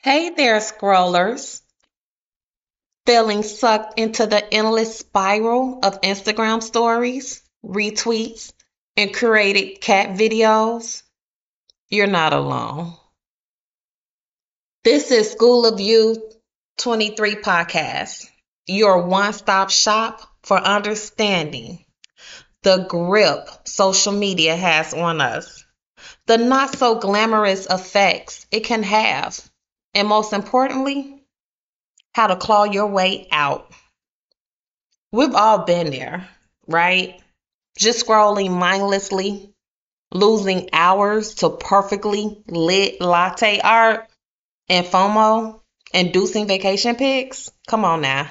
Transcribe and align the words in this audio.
Hey 0.00 0.30
there, 0.30 0.58
scrollers. 0.60 1.60
Feeling 3.04 3.42
sucked 3.42 3.98
into 3.98 4.26
the 4.26 4.54
endless 4.54 4.96
spiral 4.96 5.80
of 5.82 6.00
Instagram 6.02 6.62
stories, 6.62 7.42
retweets, 7.64 8.52
and 8.96 9.10
curated 9.10 9.80
cat 9.80 10.16
videos? 10.16 11.02
You're 11.88 12.06
not 12.06 12.32
alone. 12.32 12.94
This 14.84 15.10
is 15.10 15.32
School 15.32 15.66
of 15.66 15.80
You 15.80 16.30
23 16.76 17.34
podcast, 17.42 18.28
your 18.68 19.02
one 19.02 19.32
stop 19.32 19.68
shop 19.68 20.20
for 20.44 20.58
understanding 20.58 21.84
the 22.62 22.86
grip 22.88 23.48
social 23.64 24.12
media 24.12 24.54
has 24.54 24.94
on 24.94 25.20
us, 25.20 25.64
the 26.26 26.38
not 26.38 26.78
so 26.78 27.00
glamorous 27.00 27.66
effects 27.66 28.46
it 28.52 28.60
can 28.60 28.84
have 28.84 29.47
and 29.94 30.08
most 30.08 30.32
importantly, 30.32 31.22
how 32.12 32.26
to 32.26 32.36
claw 32.36 32.64
your 32.64 32.86
way 32.86 33.28
out. 33.30 33.70
We've 35.12 35.34
all 35.34 35.58
been 35.64 35.90
there, 35.90 36.28
right? 36.66 37.20
Just 37.76 38.04
scrolling 38.04 38.50
mindlessly, 38.50 39.54
losing 40.12 40.68
hours 40.72 41.34
to 41.36 41.50
perfectly 41.50 42.42
lit 42.48 43.00
latte 43.00 43.60
art 43.60 44.08
and 44.68 44.86
FOMO, 44.86 45.60
inducing 45.94 46.46
vacation 46.46 46.96
pics. 46.96 47.50
Come 47.66 47.84
on 47.84 48.02
now. 48.02 48.28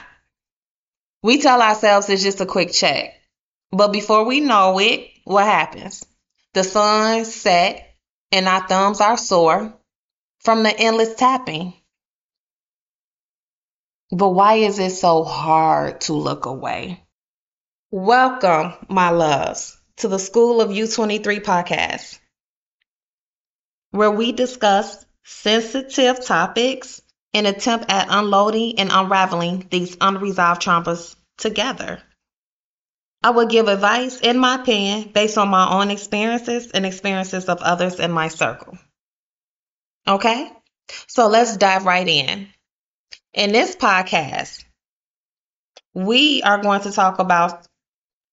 We 1.24 1.42
tell 1.42 1.62
ourselves 1.62 2.10
it's 2.10 2.24
just 2.24 2.42
a 2.42 2.46
quick 2.46 2.72
check. 2.72 3.14
But 3.72 3.92
before 3.92 4.26
we 4.26 4.40
know 4.40 4.80
it, 4.80 5.10
what 5.24 5.46
happens? 5.46 6.06
The 6.54 6.64
sun 6.64 7.26
set 7.26 7.96
and 8.32 8.48
our 8.48 8.68
thumbs 8.68 9.02
are 9.02 9.18
sore 9.18 9.77
from 10.48 10.64
the 10.64 10.80
endless 10.80 11.14
tapping. 11.16 11.74
But 14.12 14.30
why 14.30 14.54
is 14.54 14.80
it 14.80 14.92
so 14.92 15.26
hard 15.26 16.00
to 16.08 16.14
look 16.14 16.46
away? 16.46 17.04
Welcome, 17.92 18.72
my 18.88 19.10
loves, 19.10 19.78
to 19.98 20.08
the 20.08 20.18
School 20.18 20.62
of 20.62 20.72
You 20.72 20.88
23 20.88 21.42
podcast, 21.42 22.18
where 23.92 24.10
we 24.10 24.32
discuss 24.32 25.06
sensitive 25.26 26.26
topics 26.26 27.02
and 27.34 27.46
attempt 27.46 27.92
at 27.92 28.08
unloading 28.10 28.80
and 28.80 28.90
unraveling 28.90 29.68
these 29.70 29.98
unresolved 30.00 30.62
traumas 30.62 31.18
together. 31.38 32.02
I 33.22 33.32
will 33.32 33.48
give 33.48 33.68
advice, 33.68 34.22
in 34.22 34.38
my 34.38 34.56
opinion, 34.56 35.12
based 35.14 35.38
on 35.38 35.50
my 35.50 35.70
own 35.70 35.92
experiences 35.92 36.72
and 36.72 36.86
experiences 36.86 37.50
of 37.50 37.58
others 37.62 38.00
in 38.00 38.12
my 38.12 38.30
circle. 38.30 38.78
Okay? 40.08 40.52
So 41.08 41.28
let's 41.28 41.58
dive 41.58 41.86
right 41.86 42.08
in. 42.08 42.48
In 43.34 43.52
this 43.52 43.76
podcast, 43.76 44.64
we 45.94 46.42
are 46.44 46.62
going 46.62 46.82
to 46.82 46.92
talk 46.92 47.20
about 47.20 47.68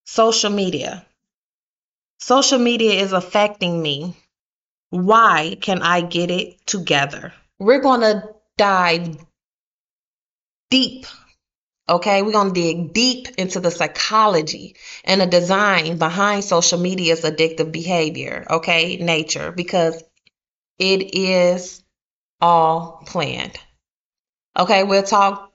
social 0.05 0.51
media. 0.51 1.05
Social 2.19 2.59
media 2.59 2.93
is 3.01 3.11
affecting 3.11 3.81
me. 3.81 4.15
Why 4.89 5.57
can 5.59 5.81
I 5.81 6.01
get 6.01 6.31
it 6.31 6.65
together? 6.65 7.33
We're 7.59 7.81
going 7.81 8.01
to 8.01 8.23
dive 8.57 9.17
deep. 10.69 11.05
Okay, 11.87 12.21
we're 12.21 12.31
going 12.31 12.53
to 12.53 12.61
dig 12.61 12.93
deep 12.93 13.27
into 13.37 13.59
the 13.59 13.69
psychology 13.69 14.75
and 15.03 15.21
the 15.21 15.27
design 15.27 15.97
behind 15.97 16.43
social 16.43 16.79
media's 16.79 17.21
addictive 17.21 17.71
behavior, 17.71 18.45
okay, 18.49 18.97
nature, 18.97 19.51
because 19.51 20.03
it 20.79 21.15
is 21.15 21.83
all 22.41 23.03
planned. 23.05 23.57
Okay, 24.57 24.83
we'll 24.83 25.03
talk 25.03 25.51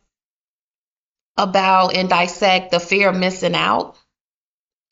about 1.36 1.94
and 1.94 2.08
dissect 2.08 2.70
the 2.70 2.80
fear 2.80 3.08
of 3.10 3.16
missing 3.16 3.54
out, 3.54 3.96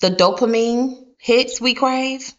the 0.01 0.11
dopamine 0.11 1.05
hits 1.19 1.61
we 1.61 1.75
crave, 1.75 2.33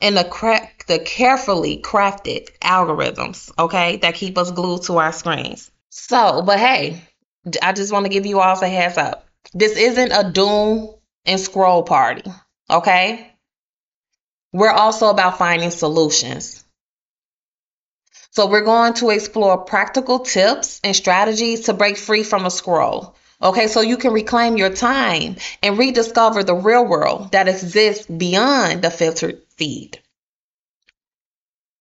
and 0.00 0.16
the 0.16 0.24
cra- 0.24 0.70
the 0.86 0.98
carefully 0.98 1.80
crafted 1.82 2.48
algorithms, 2.60 3.50
okay, 3.58 3.96
that 3.98 4.14
keep 4.14 4.36
us 4.36 4.50
glued 4.50 4.82
to 4.82 4.98
our 4.98 5.12
screens. 5.12 5.70
So, 5.88 6.42
but 6.42 6.58
hey, 6.58 7.02
I 7.62 7.72
just 7.72 7.92
want 7.92 8.04
to 8.04 8.10
give 8.10 8.26
you 8.26 8.40
all 8.40 8.62
a 8.62 8.68
heads 8.68 8.98
up. 8.98 9.26
This 9.54 9.76
isn't 9.76 10.12
a 10.12 10.30
doom 10.30 10.94
and 11.24 11.40
scroll 11.40 11.84
party, 11.84 12.30
okay? 12.68 13.32
We're 14.52 14.70
also 14.70 15.08
about 15.08 15.38
finding 15.38 15.70
solutions. 15.70 16.65
So 18.36 18.44
we're 18.44 18.60
going 18.60 18.92
to 19.00 19.08
explore 19.08 19.64
practical 19.64 20.18
tips 20.18 20.78
and 20.84 20.94
strategies 20.94 21.62
to 21.62 21.72
break 21.72 21.96
free 21.96 22.22
from 22.22 22.44
a 22.44 22.50
scroll. 22.50 23.16
Okay, 23.40 23.66
so 23.66 23.80
you 23.80 23.96
can 23.96 24.12
reclaim 24.12 24.58
your 24.58 24.68
time 24.68 25.36
and 25.62 25.78
rediscover 25.78 26.44
the 26.44 26.54
real 26.54 26.84
world 26.86 27.32
that 27.32 27.48
exists 27.48 28.04
beyond 28.04 28.82
the 28.82 28.90
filtered 28.90 29.40
feed. 29.56 30.02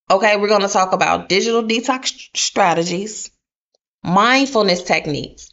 Okay, 0.10 0.38
we're 0.38 0.48
going 0.48 0.62
to 0.62 0.70
talk 0.70 0.94
about 0.94 1.28
digital 1.28 1.62
detox 1.62 2.30
strategies, 2.38 3.30
mindfulness 4.02 4.84
techniques, 4.84 5.52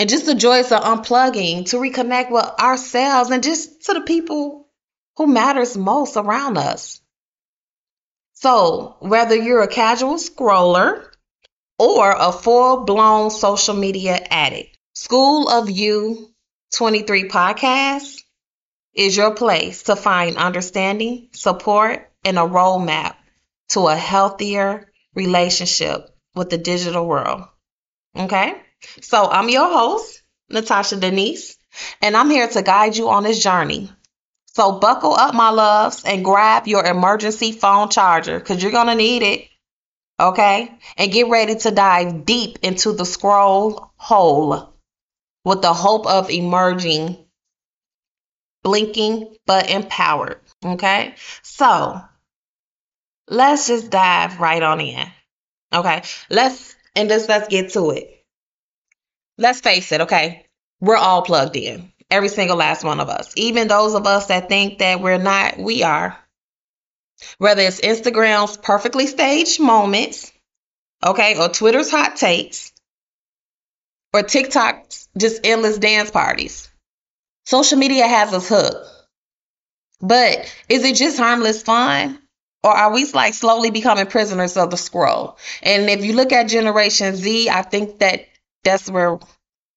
and 0.00 0.08
just 0.08 0.26
the 0.26 0.34
joys 0.34 0.72
of 0.72 0.82
unplugging 0.82 1.66
to 1.66 1.76
reconnect 1.76 2.32
with 2.32 2.44
ourselves 2.58 3.30
and 3.30 3.44
just 3.44 3.84
to 3.84 3.94
the 3.94 4.00
people 4.00 4.66
who 5.16 5.28
matters 5.28 5.76
most 5.76 6.16
around 6.16 6.58
us. 6.58 7.00
So, 8.40 8.94
whether 9.00 9.34
you're 9.34 9.62
a 9.62 9.66
casual 9.66 10.14
scroller 10.14 11.04
or 11.76 12.14
a 12.16 12.30
full 12.30 12.84
blown 12.84 13.30
social 13.32 13.74
media 13.74 14.14
addict, 14.30 14.78
School 14.94 15.48
of 15.48 15.68
You 15.68 16.28
23 16.76 17.28
podcast 17.30 18.22
is 18.94 19.16
your 19.16 19.34
place 19.34 19.82
to 19.84 19.96
find 19.96 20.36
understanding, 20.36 21.30
support, 21.32 22.12
and 22.24 22.38
a 22.38 22.42
roadmap 22.42 23.16
to 23.70 23.88
a 23.88 23.96
healthier 23.96 24.92
relationship 25.16 26.08
with 26.36 26.48
the 26.48 26.58
digital 26.58 27.08
world. 27.08 27.42
Okay? 28.16 28.54
So, 29.02 29.28
I'm 29.28 29.48
your 29.48 29.66
host, 29.68 30.22
Natasha 30.48 30.94
Denise, 30.94 31.56
and 32.00 32.16
I'm 32.16 32.30
here 32.30 32.46
to 32.46 32.62
guide 32.62 32.96
you 32.96 33.08
on 33.08 33.24
this 33.24 33.42
journey 33.42 33.90
so 34.54 34.78
buckle 34.78 35.14
up, 35.14 35.34
my 35.34 35.50
loves, 35.50 36.04
and 36.04 36.24
grab 36.24 36.66
your 36.66 36.84
emergency 36.84 37.52
phone 37.52 37.90
charger 37.90 38.38
because 38.38 38.62
you're 38.62 38.72
going 38.72 38.88
to 38.88 38.94
need 38.94 39.22
it. 39.22 39.48
Okay? 40.20 40.76
And 40.96 41.12
get 41.12 41.28
ready 41.28 41.54
to 41.56 41.70
dive 41.70 42.24
deep 42.24 42.58
into 42.62 42.92
the 42.92 43.06
scroll 43.06 43.92
hole 43.96 44.74
with 45.44 45.62
the 45.62 45.72
hope 45.72 46.06
of 46.06 46.30
emerging 46.30 47.24
blinking 48.62 49.36
but 49.46 49.70
empowered. 49.70 50.40
Okay? 50.64 51.14
So 51.42 52.00
let's 53.28 53.68
just 53.68 53.90
dive 53.90 54.40
right 54.40 54.62
on 54.62 54.80
in. 54.80 55.06
Okay? 55.72 56.02
Let's 56.30 56.74
and 56.96 57.08
just 57.08 57.28
let's 57.28 57.48
get 57.48 57.72
to 57.74 57.90
it. 57.90 58.24
Let's 59.36 59.60
face 59.60 59.92
it, 59.92 60.00
okay? 60.00 60.46
We're 60.80 60.96
all 60.96 61.22
plugged 61.22 61.54
in. 61.54 61.92
Every 62.10 62.28
single 62.28 62.56
last 62.56 62.84
one 62.84 63.00
of 63.00 63.08
us. 63.08 63.32
Even 63.36 63.68
those 63.68 63.94
of 63.94 64.06
us 64.06 64.26
that 64.26 64.48
think 64.48 64.78
that 64.78 65.00
we're 65.00 65.18
not, 65.18 65.58
we 65.58 65.82
are. 65.82 66.16
Whether 67.38 67.62
it's 67.62 67.80
Instagram's 67.80 68.56
perfectly 68.56 69.06
staged 69.06 69.60
moments, 69.60 70.32
okay, 71.04 71.36
or 71.38 71.48
Twitter's 71.48 71.90
hot 71.90 72.16
takes, 72.16 72.72
or 74.14 74.22
TikTok's 74.22 75.08
just 75.18 75.40
endless 75.44 75.78
dance 75.78 76.10
parties. 76.10 76.70
Social 77.44 77.78
media 77.78 78.06
has 78.06 78.32
us 78.32 78.48
hooked. 78.48 78.86
But 80.00 80.54
is 80.68 80.84
it 80.84 80.96
just 80.96 81.18
harmless 81.18 81.62
fun? 81.62 82.18
Or 82.62 82.70
are 82.70 82.92
we 82.92 83.04
like 83.12 83.34
slowly 83.34 83.70
becoming 83.70 84.06
prisoners 84.06 84.56
of 84.56 84.70
the 84.70 84.76
scroll? 84.76 85.38
And 85.62 85.88
if 85.88 86.04
you 86.04 86.14
look 86.14 86.32
at 86.32 86.44
Generation 86.44 87.16
Z, 87.16 87.48
I 87.50 87.62
think 87.62 87.98
that 87.98 88.26
that's 88.64 88.90
where 88.90 89.18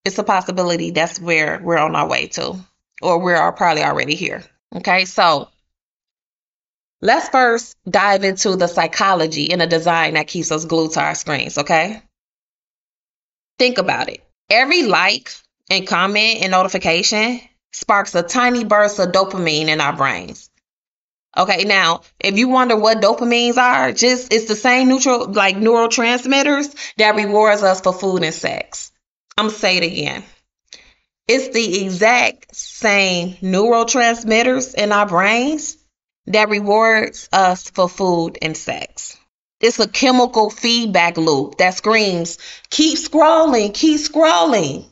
it's 0.03 0.17
a 0.17 0.23
possibility 0.23 0.91
that's 0.91 1.19
where 1.19 1.59
we're 1.63 1.77
on 1.77 1.95
our 1.95 2.07
way 2.07 2.27
to, 2.27 2.55
or 3.01 3.19
we're 3.19 3.51
probably 3.51 3.83
already 3.83 4.15
here. 4.15 4.43
Okay, 4.75 5.05
so 5.05 5.49
let's 7.01 7.29
first 7.29 7.75
dive 7.87 8.23
into 8.23 8.55
the 8.55 8.67
psychology 8.67 9.51
and 9.51 9.61
the 9.61 9.67
design 9.67 10.13
that 10.15 10.27
keeps 10.27 10.51
us 10.51 10.65
glued 10.65 10.91
to 10.93 11.01
our 11.01 11.15
screens. 11.15 11.57
Okay, 11.57 12.01
think 13.59 13.77
about 13.77 14.09
it. 14.09 14.23
Every 14.49 14.83
like 14.83 15.31
and 15.69 15.87
comment 15.87 16.41
and 16.41 16.51
notification 16.51 17.39
sparks 17.73 18.15
a 18.15 18.23
tiny 18.23 18.63
burst 18.63 18.99
of 18.99 19.11
dopamine 19.11 19.67
in 19.67 19.81
our 19.81 19.95
brains. 19.95 20.49
Okay, 21.37 21.63
now 21.63 22.01
if 22.19 22.37
you 22.37 22.49
wonder 22.49 22.75
what 22.75 23.01
dopamines 23.01 23.57
are, 23.57 23.93
just 23.93 24.33
it's 24.33 24.47
the 24.47 24.55
same 24.55 24.89
neutral 24.89 25.31
like 25.31 25.55
neurotransmitters 25.55 26.75
that 26.97 27.15
rewards 27.15 27.63
us 27.63 27.79
for 27.79 27.93
food 27.93 28.23
and 28.23 28.33
sex. 28.33 28.90
I'm 29.41 29.47
going 29.47 29.55
to 29.55 29.59
say 29.59 29.77
it 29.77 29.83
again. 29.83 30.23
It's 31.27 31.49
the 31.49 31.83
exact 31.83 32.55
same 32.55 33.33
neurotransmitters 33.41 34.75
in 34.75 34.91
our 34.91 35.07
brains 35.07 35.77
that 36.27 36.49
rewards 36.49 37.27
us 37.33 37.67
for 37.71 37.89
food 37.89 38.37
and 38.39 38.55
sex. 38.55 39.17
It's 39.59 39.79
a 39.79 39.87
chemical 39.87 40.51
feedback 40.51 41.17
loop 41.17 41.57
that 41.57 41.73
screams, 41.73 42.37
keep 42.69 42.99
scrolling, 42.99 43.73
keep 43.73 43.99
scrolling. 43.99 44.85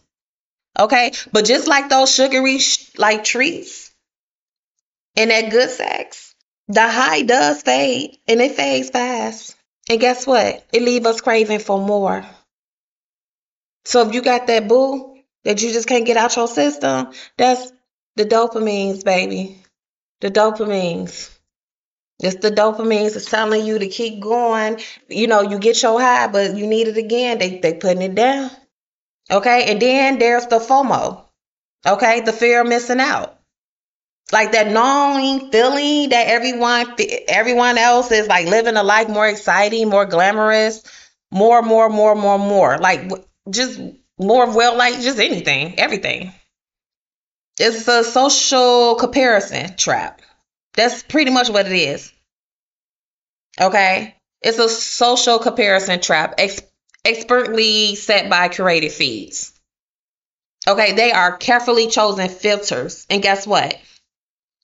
Okay? 0.79 1.11
But 1.31 1.45
just 1.45 1.67
like 1.67 1.89
those 1.89 2.11
sugary 2.11 2.57
sh- 2.57 2.89
like 2.97 3.23
treats 3.23 3.91
and 5.15 5.29
that 5.29 5.51
good 5.51 5.69
sex, 5.69 6.33
the 6.67 6.89
high 6.89 7.21
does 7.21 7.61
fade 7.61 8.17
and 8.27 8.41
it 8.41 8.55
fades 8.55 8.89
fast. 8.89 9.55
And 9.87 9.99
guess 9.99 10.25
what? 10.25 10.65
It 10.73 10.81
leaves 10.81 11.05
us 11.05 11.21
craving 11.21 11.59
for 11.59 11.79
more. 11.79 12.25
So 13.85 14.07
if 14.07 14.13
you 14.13 14.21
got 14.21 14.47
that 14.47 14.67
boo 14.67 15.17
that 15.43 15.61
you 15.61 15.71
just 15.71 15.87
can't 15.87 16.05
get 16.05 16.17
out 16.17 16.35
your 16.35 16.47
system, 16.47 17.11
that's 17.37 17.71
the 18.15 18.25
dopamines, 18.25 19.03
baby. 19.03 19.63
The 20.21 20.29
dopamines. 20.29 21.35
It's 22.19 22.35
the 22.41 22.51
dopamines 22.51 23.15
it's 23.15 23.29
telling 23.29 23.65
you 23.65 23.79
to 23.79 23.87
keep 23.87 24.19
going. 24.21 24.81
You 25.07 25.27
know, 25.27 25.41
you 25.41 25.57
get 25.57 25.81
your 25.81 25.99
high, 26.01 26.27
but 26.27 26.57
you 26.57 26.67
need 26.67 26.87
it 26.89 26.97
again. 26.97 27.39
They 27.39 27.59
they 27.59 27.75
putting 27.75 28.01
it 28.01 28.15
down. 28.15 28.51
Okay, 29.31 29.71
and 29.71 29.81
then 29.81 30.19
there's 30.19 30.47
the 30.47 30.59
FOMO. 30.59 31.23
Okay, 31.87 32.21
the 32.21 32.33
fear 32.33 32.61
of 32.61 32.67
missing 32.67 32.99
out. 32.99 33.39
Like 34.31 34.51
that 34.51 34.71
gnawing 34.71 35.49
feeling 35.51 36.09
that 36.09 36.27
everyone 36.27 36.95
everyone 37.27 37.77
else 37.77 38.11
is 38.11 38.27
like 38.27 38.47
living 38.47 38.75
a 38.75 38.83
life 38.83 39.07
more 39.07 39.27
exciting, 39.27 39.89
more 39.89 40.05
glamorous, 40.05 40.83
more, 41.31 41.61
more, 41.61 41.89
more, 41.89 42.15
more, 42.15 42.37
more. 42.37 42.77
Like 42.77 43.09
just 43.49 43.79
more 44.17 44.53
well, 44.55 44.77
like 44.77 44.99
just 45.01 45.19
anything, 45.19 45.79
everything. 45.79 46.33
It's 47.59 47.87
a 47.87 48.03
social 48.03 48.95
comparison 48.95 49.75
trap. 49.75 50.21
That's 50.75 51.03
pretty 51.03 51.31
much 51.31 51.49
what 51.49 51.65
it 51.65 51.73
is. 51.73 52.11
Okay? 53.59 54.15
It's 54.41 54.59
a 54.59 54.69
social 54.69 55.39
comparison 55.39 55.99
trap 55.99 56.35
ex- 56.37 56.61
expertly 57.03 57.95
set 57.95 58.29
by 58.29 58.47
curated 58.47 58.91
feeds. 58.91 59.53
Okay, 60.67 60.93
they 60.93 61.11
are 61.11 61.37
carefully 61.37 61.87
chosen 61.87 62.29
filters. 62.29 63.05
And 63.09 63.21
guess 63.21 63.47
what? 63.47 63.77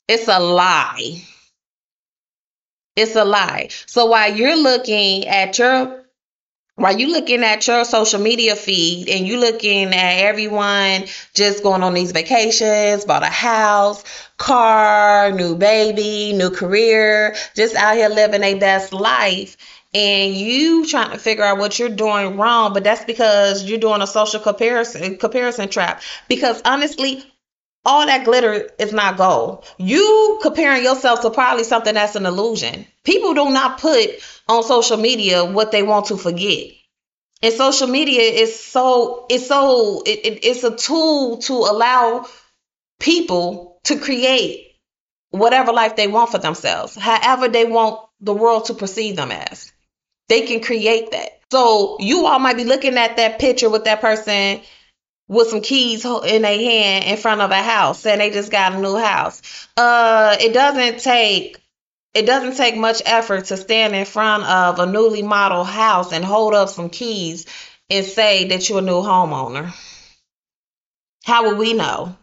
It's 0.07 0.27
a 0.27 0.39
lie. 0.39 1.23
It's 2.95 3.15
a 3.15 3.25
lie. 3.25 3.69
So 3.87 4.05
while 4.05 4.33
you're 4.33 4.55
looking 4.55 5.27
at 5.27 5.57
your 5.57 6.04
while 6.75 6.99
you 6.99 7.11
looking 7.11 7.43
at 7.43 7.65
your 7.67 7.85
social 7.85 8.19
media 8.19 8.55
feed 8.55 9.07
and 9.07 9.25
you 9.25 9.39
looking 9.39 9.93
at 9.93 10.19
everyone 10.19 11.05
just 11.33 11.63
going 11.63 11.83
on 11.83 11.93
these 11.93 12.11
vacations, 12.11 13.05
bought 13.05 13.23
a 13.23 13.27
house, 13.27 14.03
car, 14.37 15.31
new 15.31 15.55
baby, 15.55 16.33
new 16.33 16.49
career, 16.49 17.35
just 17.55 17.75
out 17.75 17.95
here 17.95 18.09
living 18.09 18.43
a 18.43 18.55
best 18.55 18.91
life, 18.91 19.55
and 19.93 20.35
you 20.35 20.85
trying 20.85 21.11
to 21.11 21.17
figure 21.17 21.45
out 21.45 21.57
what 21.57 21.79
you're 21.79 21.87
doing 21.87 22.35
wrong, 22.35 22.73
but 22.73 22.83
that's 22.83 23.05
because 23.05 23.63
you're 23.63 23.79
doing 23.79 24.01
a 24.01 24.07
social 24.07 24.41
comparison 24.41 25.17
comparison 25.17 25.69
trap. 25.69 26.01
Because 26.27 26.61
honestly, 26.65 27.23
all 27.85 28.05
that 28.05 28.25
glitter 28.25 28.69
is 28.79 28.91
not 28.91 29.17
gold. 29.17 29.65
You 29.77 30.39
comparing 30.41 30.83
yourself 30.83 31.21
to 31.21 31.29
probably 31.29 31.63
something 31.63 31.93
that's 31.93 32.15
an 32.15 32.25
illusion. 32.25 32.85
People 33.03 33.33
do 33.33 33.49
not 33.51 33.79
put 33.79 34.09
on 34.47 34.63
social 34.63 34.97
media 34.97 35.45
what 35.45 35.71
they 35.71 35.83
want 35.83 36.07
to 36.07 36.17
forget. 36.17 36.71
And 37.41 37.53
social 37.53 37.87
media 37.87 38.21
is 38.21 38.59
so 38.59 39.25
it's 39.29 39.47
so 39.47 40.01
it, 40.05 40.25
it, 40.25 40.45
it's 40.45 40.63
a 40.63 40.75
tool 40.75 41.37
to 41.39 41.53
allow 41.53 42.25
people 42.99 43.79
to 43.83 43.99
create 43.99 44.73
whatever 45.29 45.71
life 45.71 45.95
they 45.95 46.07
want 46.07 46.31
for 46.31 46.37
themselves, 46.37 46.95
however 46.95 47.49
they 47.49 47.65
want 47.65 47.99
the 48.21 48.33
world 48.33 48.65
to 48.65 48.73
perceive 48.73 49.15
them 49.15 49.31
as. 49.31 49.71
They 50.27 50.41
can 50.47 50.61
create 50.61 51.11
that. 51.11 51.29
So 51.51 51.97
you 51.99 52.25
all 52.25 52.39
might 52.39 52.57
be 52.57 52.63
looking 52.63 52.97
at 52.97 53.17
that 53.17 53.37
picture 53.37 53.69
with 53.69 53.83
that 53.83 54.01
person 54.01 54.61
with 55.27 55.49
some 55.49 55.61
keys 55.61 56.05
in 56.05 56.41
their 56.43 56.57
hand 56.57 57.05
in 57.05 57.17
front 57.17 57.41
of 57.41 57.51
a 57.51 57.61
house 57.61 58.05
and 58.05 58.21
they 58.21 58.29
just 58.29 58.51
got 58.51 58.73
a 58.73 58.79
new 58.79 58.95
house. 58.95 59.67
Uh, 59.75 60.35
it 60.39 60.53
doesn't 60.53 60.99
take 60.99 61.57
it 62.13 62.25
doesn't 62.25 62.55
take 62.55 62.77
much 62.77 63.01
effort 63.05 63.45
to 63.45 63.57
stand 63.57 63.93
in 63.93 64.05
front 64.05 64.45
of 64.45 64.79
a 64.79 64.85
newly 64.85 65.21
modeled 65.21 65.67
house 65.67 66.13
and 66.13 66.23
hold 66.23 66.53
up 66.53 66.69
some 66.69 66.89
keys 66.89 67.45
and 67.89 68.05
say 68.05 68.47
that 68.47 68.69
you're 68.69 68.79
a 68.79 68.81
new 68.81 69.01
homeowner. 69.01 69.73
How 71.25 71.47
would 71.47 71.57
we 71.57 71.73
know? 71.73 72.15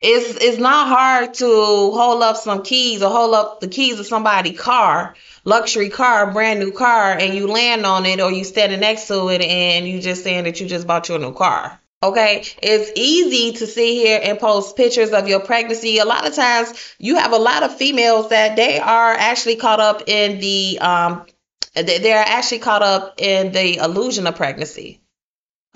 It's 0.00 0.36
it's 0.40 0.58
not 0.58 0.88
hard 0.88 1.34
to 1.34 1.46
hold 1.46 2.22
up 2.22 2.36
some 2.36 2.62
keys 2.62 3.02
or 3.02 3.10
hold 3.10 3.34
up 3.34 3.60
the 3.60 3.68
keys 3.68 4.00
of 4.00 4.06
somebody's 4.06 4.58
car, 4.58 5.14
luxury 5.44 5.90
car, 5.90 6.32
brand 6.32 6.58
new 6.58 6.72
car, 6.72 7.12
and 7.12 7.34
you 7.34 7.46
land 7.46 7.84
on 7.84 8.06
it 8.06 8.20
or 8.20 8.32
you 8.32 8.44
standing 8.44 8.80
next 8.80 9.08
to 9.08 9.28
it 9.28 9.42
and 9.42 9.86
you 9.86 10.00
just 10.00 10.24
saying 10.24 10.44
that 10.44 10.58
you 10.58 10.66
just 10.66 10.86
bought 10.86 11.08
you 11.08 11.16
a 11.16 11.18
new 11.18 11.34
car. 11.34 11.78
Okay, 12.02 12.44
it's 12.62 12.90
easy 12.96 13.58
to 13.58 13.66
sit 13.66 13.92
here 13.92 14.18
and 14.22 14.38
post 14.38 14.74
pictures 14.74 15.10
of 15.10 15.28
your 15.28 15.40
pregnancy. 15.40 15.98
A 15.98 16.06
lot 16.06 16.26
of 16.26 16.34
times, 16.34 16.72
you 16.98 17.16
have 17.16 17.32
a 17.32 17.36
lot 17.38 17.62
of 17.62 17.76
females 17.76 18.30
that 18.30 18.56
they 18.56 18.78
are 18.78 19.12
actually 19.12 19.56
caught 19.56 19.80
up 19.80 20.04
in 20.06 20.40
the 20.40 20.78
um, 20.78 21.26
they're 21.74 22.24
actually 22.26 22.60
caught 22.60 22.82
up 22.82 23.14
in 23.18 23.52
the 23.52 23.76
illusion 23.76 24.26
of 24.26 24.34
pregnancy. 24.34 25.02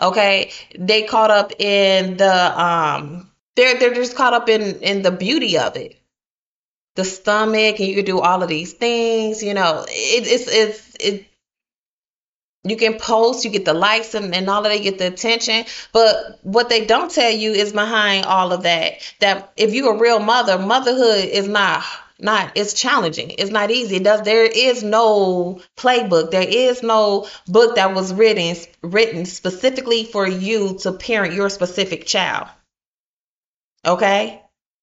Okay, 0.00 0.50
they 0.78 1.02
caught 1.02 1.30
up 1.30 1.52
in 1.60 2.16
the 2.16 2.62
um, 2.62 3.30
they're 3.56 3.78
they're 3.78 3.94
just 3.94 4.16
caught 4.16 4.34
up 4.34 4.48
in 4.48 4.80
in 4.80 5.02
the 5.02 5.10
beauty 5.10 5.58
of 5.58 5.76
it, 5.76 5.96
the 6.96 7.04
stomach, 7.04 7.78
and 7.78 7.88
you 7.88 7.96
can 7.96 8.04
do 8.04 8.20
all 8.20 8.42
of 8.42 8.48
these 8.48 8.72
things. 8.72 9.42
You 9.42 9.54
know, 9.54 9.84
it, 9.88 10.26
it's 10.26 10.48
it's 10.48 10.96
it 11.00 11.26
you 12.64 12.76
can 12.76 12.98
post, 12.98 13.44
you 13.44 13.50
get 13.50 13.66
the 13.66 13.74
likes 13.74 14.14
and, 14.14 14.34
and 14.34 14.48
all 14.48 14.64
of 14.64 14.72
that, 14.72 14.82
get 14.82 14.98
the 14.98 15.08
attention. 15.08 15.66
But 15.92 16.40
what 16.42 16.70
they 16.70 16.86
don't 16.86 17.10
tell 17.10 17.30
you 17.30 17.52
is 17.52 17.74
behind 17.74 18.24
all 18.24 18.52
of 18.52 18.62
that, 18.62 18.94
that 19.20 19.52
if 19.56 19.74
you're 19.74 19.94
a 19.94 19.98
real 19.98 20.18
mother, 20.18 20.58
motherhood 20.58 21.26
is 21.26 21.46
not 21.46 21.84
not 22.18 22.52
it's 22.54 22.74
challenging. 22.74 23.32
It's 23.38 23.50
not 23.50 23.70
easy. 23.70 23.96
It 23.96 24.04
does 24.04 24.22
there 24.22 24.46
is 24.46 24.82
no 24.82 25.60
playbook. 25.76 26.30
There 26.30 26.48
is 26.48 26.82
no 26.82 27.28
book 27.46 27.76
that 27.76 27.94
was 27.94 28.14
written 28.14 28.56
written 28.82 29.26
specifically 29.26 30.04
for 30.04 30.26
you 30.26 30.78
to 30.82 30.92
parent 30.92 31.34
your 31.34 31.50
specific 31.50 32.06
child. 32.06 32.48
Okay? 33.84 34.42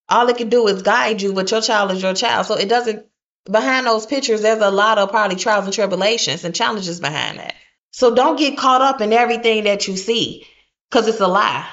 All 0.09 0.27
it 0.29 0.37
can 0.37 0.49
do 0.49 0.67
is 0.67 0.81
guide 0.81 1.21
you, 1.21 1.33
but 1.33 1.51
your 1.51 1.61
child 1.61 1.91
is 1.91 2.01
your 2.01 2.13
child. 2.13 2.45
So 2.45 2.55
it 2.55 2.67
doesn't 2.69 3.05
behind 3.49 3.87
those 3.87 4.05
pictures, 4.05 4.41
there's 4.41 4.61
a 4.61 4.71
lot 4.71 4.97
of 4.97 5.09
probably 5.09 5.37
trials 5.37 5.65
and 5.65 5.73
tribulations 5.73 6.43
and 6.43 6.53
challenges 6.53 6.99
behind 6.99 7.39
that. 7.39 7.55
So 7.91 8.13
don't 8.13 8.37
get 8.37 8.57
caught 8.57 8.81
up 8.81 9.01
in 9.01 9.13
everything 9.13 9.65
that 9.65 9.87
you 9.87 9.97
see 9.97 10.47
because 10.89 11.07
it's 11.07 11.19
a 11.19 11.27
lie. 11.27 11.67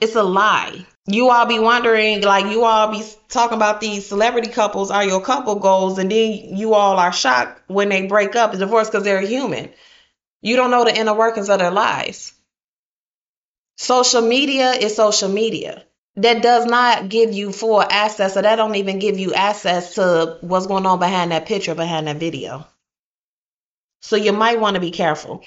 It's 0.00 0.16
a 0.16 0.22
lie. 0.22 0.86
You 1.06 1.30
all 1.30 1.46
be 1.46 1.58
wondering, 1.58 2.22
like, 2.22 2.46
you 2.46 2.64
all 2.64 2.90
be 2.92 3.02
talking 3.28 3.56
about 3.56 3.80
these 3.80 4.06
celebrity 4.06 4.48
couples 4.48 4.90
are 4.90 5.04
your 5.04 5.20
couple 5.20 5.56
goals, 5.56 5.98
and 5.98 6.10
then 6.10 6.56
you 6.56 6.74
all 6.74 6.98
are 6.98 7.12
shocked 7.12 7.62
when 7.66 7.88
they 7.88 8.06
break 8.06 8.36
up 8.36 8.50
and 8.50 8.60
divorce 8.60 8.88
because 8.88 9.04
they're 9.04 9.20
human. 9.20 9.70
You 10.40 10.56
don't 10.56 10.70
know 10.70 10.84
the 10.84 10.96
inner 10.96 11.14
workings 11.14 11.48
of 11.48 11.58
their 11.58 11.70
lives. 11.70 12.32
Social 13.76 14.22
media 14.22 14.72
is 14.72 14.94
social 14.94 15.28
media. 15.28 15.84
That 16.18 16.42
does 16.42 16.66
not 16.66 17.08
give 17.08 17.32
you 17.32 17.52
full 17.52 17.80
access, 17.80 18.36
or 18.36 18.42
that 18.42 18.56
don't 18.56 18.74
even 18.74 18.98
give 18.98 19.18
you 19.18 19.34
access 19.34 19.94
to 19.94 20.38
what's 20.40 20.66
going 20.66 20.84
on 20.84 20.98
behind 20.98 21.30
that 21.30 21.46
picture, 21.46 21.76
behind 21.76 22.08
that 22.08 22.16
video. 22.16 22.66
So 24.00 24.16
you 24.16 24.32
might 24.32 24.60
want 24.60 24.74
to 24.74 24.80
be 24.80 24.90
careful. 24.90 25.44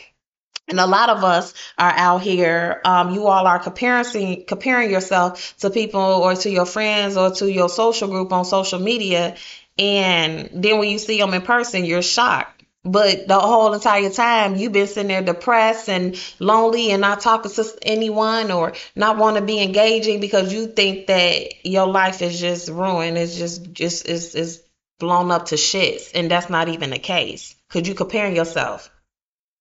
And 0.69 0.79
a 0.79 0.87
lot 0.87 1.09
of 1.09 1.25
us 1.25 1.53
are 1.77 1.91
out 1.91 2.21
here. 2.21 2.79
Um, 2.85 3.13
you 3.13 3.27
all 3.27 3.45
are 3.45 3.59
comparing 3.59 4.45
comparing 4.45 4.89
yourself 4.89 5.57
to 5.59 5.69
people 5.69 5.99
or 5.99 6.35
to 6.35 6.49
your 6.49 6.65
friends 6.65 7.17
or 7.17 7.31
to 7.31 7.51
your 7.51 7.67
social 7.67 8.07
group 8.07 8.31
on 8.31 8.45
social 8.45 8.79
media, 8.79 9.35
and 9.77 10.49
then 10.53 10.79
when 10.79 10.89
you 10.89 10.99
see 10.99 11.17
them 11.17 11.33
in 11.33 11.41
person, 11.41 11.83
you're 11.83 12.01
shocked. 12.01 12.60
But 12.83 13.27
the 13.27 13.39
whole 13.39 13.73
entire 13.73 14.09
time 14.09 14.55
you've 14.55 14.71
been 14.71 14.87
sitting 14.87 15.09
there 15.09 15.21
depressed 15.21 15.87
and 15.87 16.19
lonely 16.39 16.91
and 16.91 17.01
not 17.01 17.19
talking 17.19 17.51
to 17.51 17.77
anyone 17.83 18.51
or 18.51 18.73
not 18.95 19.17
want 19.17 19.37
to 19.37 19.43
be 19.43 19.61
engaging 19.61 20.19
because 20.19 20.51
you 20.51 20.67
think 20.67 21.07
that 21.07 21.65
your 21.65 21.85
life 21.85 22.23
is 22.23 22.39
just 22.39 22.69
ruined. 22.69 23.19
It's 23.19 23.37
just 23.37 23.71
just 23.71 24.07
is 24.07 24.33
is 24.33 24.63
blown 24.99 25.29
up 25.29 25.47
to 25.47 25.55
shits, 25.55 26.11
and 26.15 26.29
that's 26.29 26.49
not 26.49 26.69
even 26.69 26.89
the 26.89 26.99
case 26.99 27.55
because 27.67 27.87
you're 27.87 27.95
comparing 27.95 28.35
yourself 28.35 28.89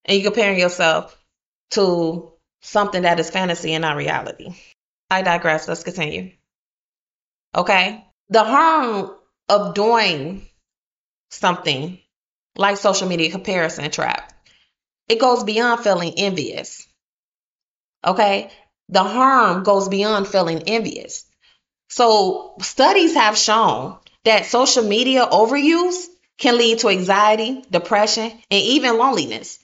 and 0.06 0.16
you're 0.16 0.30
comparing 0.30 0.58
yourself 0.58 1.16
to 1.72 2.32
something 2.62 3.02
that 3.02 3.20
is 3.20 3.30
fantasy 3.30 3.74
and 3.74 3.82
not 3.82 3.96
reality. 3.96 4.54
I 5.10 5.22
digress. 5.22 5.68
Let's 5.68 5.82
continue. 5.82 6.32
Okay. 7.54 8.04
The 8.30 8.44
harm 8.44 9.10
of 9.48 9.74
doing 9.74 10.46
something 11.30 11.98
like 12.56 12.76
social 12.76 13.08
media 13.08 13.30
comparison 13.30 13.90
trap, 13.90 14.32
it 15.08 15.18
goes 15.18 15.44
beyond 15.44 15.82
feeling 15.82 16.14
envious. 16.16 16.86
Okay. 18.04 18.50
The 18.88 19.02
harm 19.02 19.62
goes 19.62 19.88
beyond 19.88 20.26
feeling 20.26 20.64
envious. 20.66 21.24
So 21.88 22.54
studies 22.60 23.14
have 23.14 23.36
shown 23.38 23.98
that 24.24 24.46
social 24.46 24.84
media 24.84 25.26
overuse 25.26 26.06
can 26.38 26.56
lead 26.56 26.80
to 26.80 26.88
anxiety, 26.88 27.64
depression, 27.70 28.30
and 28.30 28.62
even 28.62 28.98
loneliness. 28.98 29.58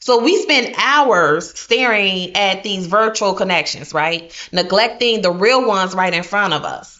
So 0.00 0.22
we 0.22 0.42
spend 0.42 0.74
hours 0.78 1.58
staring 1.58 2.34
at 2.36 2.62
these 2.62 2.86
virtual 2.86 3.34
connections, 3.34 3.92
right? 3.92 4.32
Neglecting 4.50 5.20
the 5.20 5.30
real 5.30 5.66
ones 5.66 5.94
right 5.94 6.12
in 6.12 6.22
front 6.22 6.54
of 6.54 6.64
us. 6.64 6.99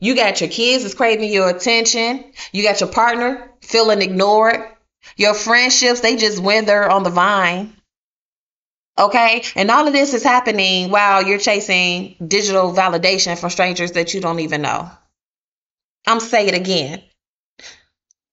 You 0.00 0.16
got 0.16 0.40
your 0.40 0.50
kids 0.50 0.84
is 0.84 0.94
craving 0.94 1.30
your 1.30 1.50
attention. 1.50 2.24
You 2.52 2.62
got 2.62 2.80
your 2.80 2.88
partner 2.88 3.50
feeling 3.60 4.02
ignored. 4.02 4.64
Your 5.16 5.34
friendships, 5.34 6.00
they 6.00 6.16
just 6.16 6.42
wither 6.42 6.90
on 6.90 7.02
the 7.02 7.10
vine. 7.10 7.74
Okay? 8.98 9.44
And 9.54 9.70
all 9.70 9.86
of 9.86 9.92
this 9.92 10.14
is 10.14 10.22
happening 10.22 10.90
while 10.90 11.22
you're 11.22 11.38
chasing 11.38 12.16
digital 12.26 12.72
validation 12.72 13.38
from 13.38 13.50
strangers 13.50 13.92
that 13.92 14.14
you 14.14 14.20
don't 14.20 14.40
even 14.40 14.62
know. 14.62 14.90
I'm 16.06 16.20
saying 16.20 16.48
it 16.48 16.54
again. 16.54 17.02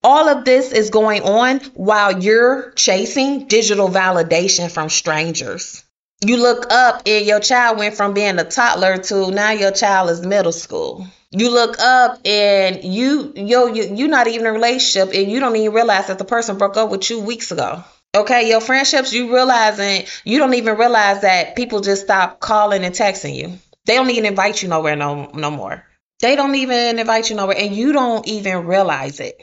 All 0.04 0.30
of 0.30 0.46
this 0.46 0.72
is 0.72 0.90
going 0.90 1.24
on 1.24 1.60
while 1.74 2.24
you're 2.24 2.72
chasing 2.72 3.48
digital 3.48 3.90
validation 3.90 4.72
from 4.72 4.90
strangers. 4.90 5.84
You 6.22 6.38
look 6.38 6.72
up 6.72 7.04
and 7.06 7.26
your 7.28 7.40
child 7.40 7.78
went 7.78 7.96
from 7.96 8.14
being 8.14 8.40
a 8.40 8.44
toddler 8.44 8.98
to 8.98 9.30
now 9.30 9.52
your 9.52 9.72
child 9.72 10.10
is 10.10 10.26
middle 10.26 10.52
school. 10.52 11.06
You 11.30 11.52
look 11.52 11.80
up 11.80 12.26
and 12.26 12.84
you 12.84 13.34
yo 13.36 13.68
you 13.68 13.96
you're 13.96 14.08
not 14.08 14.28
even 14.28 14.42
in 14.42 14.48
a 14.48 14.52
relationship 14.54 15.14
and 15.14 15.32
you 15.32 15.40
don't 15.40 15.56
even 15.56 15.74
realize 15.74 16.08
that 16.08 16.18
the 16.18 16.26
person 16.26 16.58
broke 16.58 16.76
up 16.76 16.90
with 16.90 17.08
you 17.10 17.20
weeks 17.20 17.52
ago. 17.52 17.84
Okay, 18.16 18.50
your 18.50 18.62
friendships, 18.62 19.14
you 19.14 19.32
realizing 19.32 20.08
you 20.24 20.40
don't 20.40 20.56
even 20.56 20.78
realize 20.78 21.22
that 21.22 21.56
people 21.56 21.82
just 21.82 22.04
stop 22.04 22.40
calling 22.40 22.84
and 22.84 22.96
texting 22.96 23.36
you. 23.36 23.60
They 23.86 23.96
don't 23.96 24.10
even 24.10 24.26
invite 24.26 24.64
you 24.64 24.70
nowhere 24.70 24.96
no 24.96 25.30
no 25.36 25.52
more. 25.52 25.86
They 26.20 26.36
don't 26.36 26.56
even 26.56 26.98
invite 26.98 27.30
you 27.30 27.36
nowhere 27.36 27.58
and 27.60 27.76
you 27.76 27.94
don't 27.94 28.28
even 28.28 28.66
realize 28.66 29.20
it. 29.20 29.40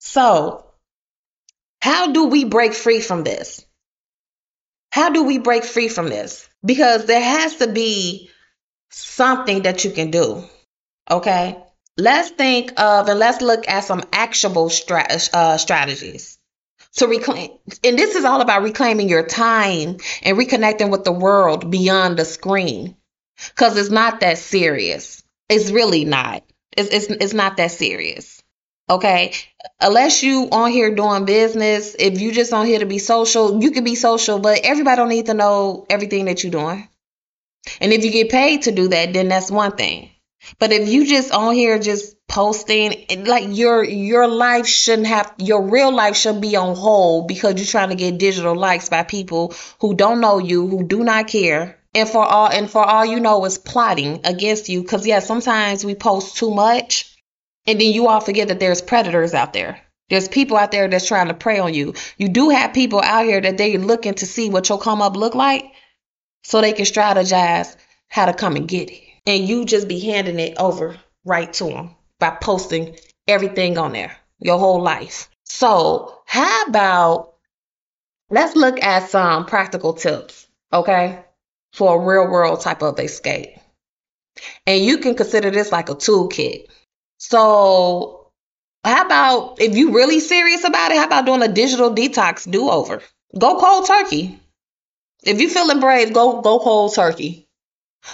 So, 0.00 0.64
how 1.80 2.10
do 2.10 2.26
we 2.26 2.44
break 2.44 2.74
free 2.74 3.00
from 3.00 3.22
this? 3.22 3.64
How 4.90 5.10
do 5.10 5.24
we 5.24 5.38
break 5.38 5.64
free 5.64 5.88
from 5.88 6.08
this? 6.08 6.48
Because 6.64 7.06
there 7.06 7.22
has 7.22 7.56
to 7.56 7.68
be 7.68 8.30
something 8.90 9.62
that 9.62 9.84
you 9.84 9.90
can 9.90 10.10
do. 10.10 10.44
Okay? 11.10 11.62
Let's 11.96 12.30
think 12.30 12.78
of 12.80 13.08
and 13.08 13.18
let's 13.18 13.42
look 13.42 13.68
at 13.68 13.84
some 13.84 14.04
actionable 14.12 14.68
strat- 14.68 15.32
uh, 15.34 15.58
strategies 15.58 16.38
to 16.94 17.06
reclaim. 17.06 17.50
And 17.84 17.98
this 17.98 18.14
is 18.14 18.24
all 18.24 18.40
about 18.40 18.62
reclaiming 18.62 19.08
your 19.08 19.26
time 19.26 19.98
and 20.22 20.38
reconnecting 20.38 20.90
with 20.90 21.04
the 21.04 21.12
world 21.12 21.70
beyond 21.70 22.16
the 22.16 22.24
screen. 22.24 22.96
Because 23.36 23.76
it's 23.76 23.90
not 23.90 24.20
that 24.20 24.38
serious. 24.38 25.22
It's 25.48 25.70
really 25.70 26.04
not. 26.04 26.44
It's, 26.76 26.90
it's, 26.90 27.06
it's 27.06 27.34
not 27.34 27.56
that 27.56 27.70
serious. 27.70 28.37
Okay. 28.90 29.34
Unless 29.80 30.22
you 30.22 30.48
on 30.50 30.70
here 30.70 30.94
doing 30.94 31.24
business, 31.24 31.94
if 31.98 32.20
you 32.20 32.32
just 32.32 32.52
on 32.52 32.66
here 32.66 32.78
to 32.78 32.86
be 32.86 32.98
social, 32.98 33.62
you 33.62 33.70
can 33.70 33.84
be 33.84 33.94
social, 33.94 34.38
but 34.38 34.60
everybody 34.64 34.96
don't 34.96 35.08
need 35.08 35.26
to 35.26 35.34
know 35.34 35.86
everything 35.90 36.24
that 36.24 36.42
you're 36.42 36.52
doing. 36.52 36.88
And 37.80 37.92
if 37.92 38.04
you 38.04 38.10
get 38.10 38.30
paid 38.30 38.62
to 38.62 38.72
do 38.72 38.88
that, 38.88 39.12
then 39.12 39.28
that's 39.28 39.50
one 39.50 39.76
thing. 39.76 40.10
But 40.58 40.72
if 40.72 40.88
you 40.88 41.06
just 41.06 41.32
on 41.32 41.54
here 41.54 41.78
just 41.78 42.16
posting 42.28 43.06
like 43.26 43.44
your 43.48 43.82
your 43.84 44.28
life 44.28 44.66
shouldn't 44.66 45.08
have 45.08 45.34
your 45.38 45.62
real 45.62 45.92
life 45.92 46.16
should 46.16 46.40
be 46.40 46.56
on 46.56 46.76
hold 46.76 47.26
because 47.26 47.56
you're 47.56 47.66
trying 47.66 47.88
to 47.88 47.96
get 47.96 48.18
digital 48.18 48.54
likes 48.54 48.88
by 48.88 49.02
people 49.02 49.54
who 49.80 49.94
don't 49.94 50.20
know 50.20 50.38
you, 50.38 50.66
who 50.68 50.84
do 50.84 51.02
not 51.04 51.26
care. 51.26 51.78
And 51.94 52.08
for 52.08 52.24
all 52.24 52.48
and 52.48 52.70
for 52.70 52.84
all 52.84 53.04
you 53.04 53.18
know 53.20 53.44
is 53.44 53.58
plotting 53.58 54.20
against 54.24 54.68
you. 54.68 54.84
Cause 54.84 55.06
yeah, 55.06 55.18
sometimes 55.18 55.84
we 55.84 55.94
post 55.94 56.36
too 56.36 56.54
much 56.54 57.17
and 57.68 57.78
then 57.78 57.92
you 57.92 58.08
all 58.08 58.20
forget 58.20 58.48
that 58.48 58.60
there's 58.60 58.80
predators 58.80 59.34
out 59.34 59.52
there. 59.52 59.78
There's 60.08 60.26
people 60.26 60.56
out 60.56 60.72
there 60.72 60.88
that's 60.88 61.06
trying 61.06 61.28
to 61.28 61.34
prey 61.34 61.58
on 61.58 61.74
you. 61.74 61.92
You 62.16 62.30
do 62.30 62.48
have 62.48 62.72
people 62.72 63.02
out 63.02 63.26
here 63.26 63.42
that 63.42 63.58
they 63.58 63.76
looking 63.76 64.14
to 64.14 64.26
see 64.26 64.48
what 64.48 64.70
your 64.70 64.78
come 64.78 65.02
up 65.02 65.16
look 65.16 65.34
like 65.34 65.66
so 66.42 66.62
they 66.62 66.72
can 66.72 66.86
strategize 66.86 67.76
how 68.08 68.24
to 68.24 68.32
come 68.32 68.56
and 68.56 68.66
get 68.66 68.90
it. 68.90 69.02
And 69.26 69.46
you 69.46 69.66
just 69.66 69.86
be 69.86 70.00
handing 70.00 70.38
it 70.38 70.56
over 70.56 70.96
right 71.26 71.52
to 71.52 71.64
them 71.64 71.94
by 72.18 72.30
posting 72.30 72.96
everything 73.26 73.76
on 73.76 73.92
there, 73.92 74.16
your 74.40 74.58
whole 74.58 74.80
life. 74.80 75.28
So, 75.44 76.22
how 76.24 76.64
about 76.68 77.34
let's 78.30 78.56
look 78.56 78.82
at 78.82 79.10
some 79.10 79.44
practical 79.44 79.92
tips, 79.92 80.46
okay, 80.72 81.22
for 81.74 81.96
a 81.96 82.06
real 82.06 82.30
world 82.32 82.62
type 82.62 82.82
of 82.82 82.98
escape. 82.98 83.50
And 84.66 84.82
you 84.82 84.98
can 84.98 85.14
consider 85.14 85.50
this 85.50 85.70
like 85.70 85.90
a 85.90 85.94
toolkit. 85.94 86.66
So, 87.18 88.30
how 88.84 89.04
about 89.04 89.60
if 89.60 89.76
you 89.76 89.92
really 89.92 90.20
serious 90.20 90.64
about 90.64 90.92
it, 90.92 90.98
how 90.98 91.06
about 91.06 91.26
doing 91.26 91.42
a 91.42 91.48
digital 91.48 91.94
detox 91.94 92.50
do 92.50 92.70
over? 92.70 93.02
Go 93.36 93.58
cold 93.58 93.86
turkey. 93.86 94.40
If 95.24 95.40
you 95.40 95.48
feeling 95.48 95.80
brave, 95.80 96.12
go 96.12 96.40
go 96.40 96.58
cold 96.60 96.94
turkey. 96.94 97.48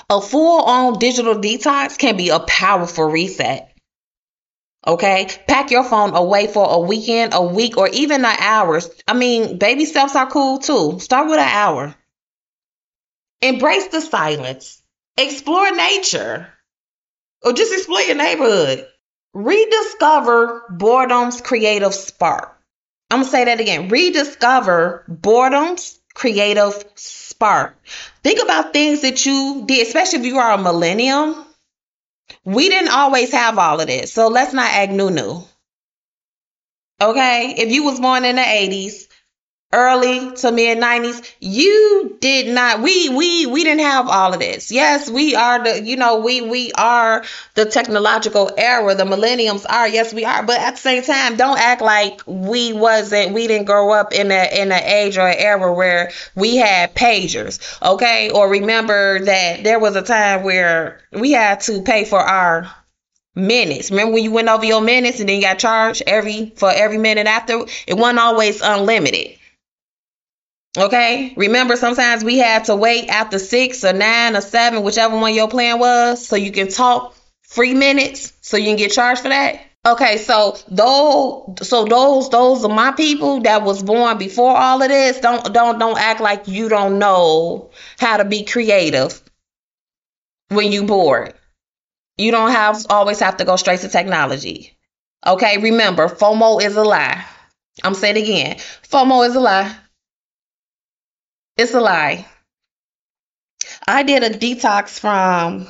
A 0.09 0.21
full 0.21 0.63
on 0.63 0.99
digital 0.99 1.35
detox 1.35 1.99
can 1.99 2.17
be 2.17 2.31
a 2.31 2.41
powerful 2.41 3.05
reset. 3.05 3.71
Okay, 4.87 5.29
pack 5.47 5.71
your 5.71 5.85
phone 5.85 6.15
away 6.15 6.47
for 6.47 6.67
a 6.69 6.79
weekend, 6.79 7.33
a 7.35 7.43
week, 7.43 7.77
or 7.77 7.89
even 7.89 8.25
an 8.25 8.37
hour. 8.39 8.81
I 9.07 9.15
mean, 9.15 9.59
baby 9.59 9.85
steps 9.85 10.17
are 10.17 10.31
cool 10.31 10.59
too. 10.59 10.99
Start 11.01 11.29
with 11.29 11.39
an 11.39 11.49
hour. 11.49 11.95
Embrace 13.41 13.89
the 13.89 14.01
silence. 14.01 14.83
Explore 15.17 15.73
nature. 15.73 16.49
Or 17.43 17.53
just 17.53 17.73
explore 17.73 18.01
your 18.01 18.17
neighborhood. 18.17 18.87
Rediscover 19.35 20.63
boredom's 20.71 21.41
creative 21.41 21.93
spark. 21.93 22.57
I'm 23.11 23.25
to 23.25 23.29
say 23.29 23.45
that 23.45 23.61
again. 23.61 23.89
Rediscover 23.89 25.05
boredom's 25.09 26.01
creative 26.15 26.85
spark. 26.95 27.77
Think 28.23 28.43
about 28.43 28.73
things 28.73 29.03
that 29.03 29.27
you 29.27 29.65
did, 29.67 29.87
especially 29.87 30.21
if 30.21 30.27
you 30.27 30.39
are 30.39 30.53
a 30.53 30.59
millennium. 30.59 31.45
We 32.45 32.69
didn't 32.69 32.93
always 32.93 33.33
have 33.33 33.59
all 33.59 33.81
of 33.81 33.87
this, 33.87 34.13
so 34.13 34.29
let's 34.29 34.55
not 34.55 34.71
act 34.71 34.93
new 34.93 35.11
new. 35.11 35.43
Okay, 37.01 37.55
if 37.59 37.73
you 37.73 37.85
was 37.85 38.01
born 38.01 38.25
in 38.25 38.37
the 38.37 38.43
80s, 38.43 39.09
early 39.75 40.33
to 40.37 40.53
mid 40.53 40.79
90s 40.79 41.35
you 41.41 42.17
did 42.21 42.47
not 42.55 42.81
we 42.81 43.09
we 43.09 43.47
we 43.47 43.65
didn't 43.65 43.81
have 43.81 44.09
all 44.09 44.33
of 44.33 44.41
this 44.41 44.71
yes 44.71 45.11
we 45.11 45.35
are 45.35 45.65
the 45.65 45.83
you 45.83 45.97
know 45.97 46.19
we 46.21 46.41
we 46.41 46.73
are 46.73 47.25
the 47.55 47.65
technological 47.65 48.51
era 48.57 48.95
the 48.95 49.05
millenniums 49.05 49.67
are 49.67 49.89
yes 49.89 50.15
we 50.15 50.25
are 50.25 50.43
but 50.45 50.61
at 50.61 50.73
the 50.77 50.81
same 50.81 51.03
time 51.03 51.37
don't 51.37 51.59
act 51.59 51.83
like 51.83 52.21
we 52.27 52.73
wasn't 52.73 53.35
we 53.35 53.47
didn't 53.47 53.67
grow 53.67 53.91
up 53.93 54.13
in 54.13 54.31
a 54.31 54.63
in 54.63 54.71
an 54.71 54.83
age 54.85 55.19
or 55.19 55.27
an 55.27 55.37
era 55.39 55.73
where 55.73 56.13
we 56.37 56.57
had 56.57 56.95
pagers 56.95 57.59
okay 57.83 58.31
or 58.31 58.49
remember 58.49 59.19
that 59.25 59.65
there 59.65 59.81
was 59.81 59.97
a 59.97 60.03
time 60.03 60.45
where 60.45 61.01
we 61.13 61.33
had 61.33 61.61
to 61.61 61.83
pay 61.83 62.05
for 62.05 62.21
our 62.21 62.73
minutes. 63.35 63.91
Remember 63.91 64.15
when 64.15 64.25
you 64.25 64.33
went 64.33 64.49
over 64.49 64.65
your 64.65 64.81
minutes 64.81 65.21
and 65.21 65.29
then 65.29 65.37
you 65.37 65.43
got 65.43 65.59
charged 65.59 66.03
every 66.07 66.53
for 66.57 66.71
every 66.71 66.99
minute 66.99 67.27
after? 67.27 67.65
It 67.87 67.95
wasn't 67.95 68.21
always 68.21 68.61
unlimited. 68.61 69.39
Okay. 70.77 71.33
Remember, 71.37 71.77
sometimes 71.77 72.25
we 72.25 72.39
had 72.39 72.65
to 72.65 72.77
wait 72.77 73.09
after 73.09 73.39
six 73.39 73.85
or 73.85 73.93
nine 73.93 74.37
or 74.37 74.41
seven, 74.41 74.83
whichever 74.83 75.17
one 75.17 75.35
your 75.35 75.49
plan 75.49 75.79
was, 75.79 76.27
so 76.27 76.37
you 76.37 76.51
can 76.51 76.69
talk 76.69 77.15
free 77.43 77.75
minutes, 77.75 78.33
so 78.41 78.57
you 78.57 78.65
can 78.65 78.77
get 78.77 78.91
charged 78.91 79.23
for 79.23 79.29
that. 79.29 79.61
Okay, 79.87 80.17
so 80.17 80.57
those, 80.69 81.69
so 81.69 81.85
those, 81.85 82.31
those 82.31 82.65
are 82.65 82.75
my 82.75 82.93
people 82.93 83.41
that 83.43 83.63
was 83.63 83.83
born 83.83 84.17
before 84.17 84.57
all 84.57 84.83
of 84.83 84.89
this. 84.89 85.21
Don't, 85.21 85.53
don't, 85.53 85.79
don't 85.79 85.99
act 85.99 86.21
like 86.21 86.49
you 86.49 86.71
don't 86.71 86.99
know 86.99 87.71
how 87.99 88.17
to 88.17 88.25
be 88.25 88.45
creative 88.45 89.23
when 90.49 90.73
you 90.73 90.85
bored. 90.85 91.35
You 92.17 92.31
don't 92.31 92.53
have 92.53 92.87
always 92.89 93.21
have 93.21 93.37
to 93.37 93.45
go 93.45 93.57
straight 93.57 93.81
to 93.81 93.89
technology. 93.89 94.77
Okay, 95.27 95.59
remember, 95.59 96.09
FOMO 96.09 96.63
is 96.63 96.77
a 96.77 96.83
lie. 96.83 97.25
I'm 97.83 97.95
saying 97.95 98.17
again. 98.17 98.57
FOMO 98.89 99.29
is 99.29 99.35
a 99.35 99.41
lie. 99.41 99.77
It's 101.57 101.75
a 101.75 101.81
lie. 101.81 102.27
I 103.87 104.03
did 104.03 104.23
a 104.23 104.31
detox 104.31 104.99
from 104.99 105.69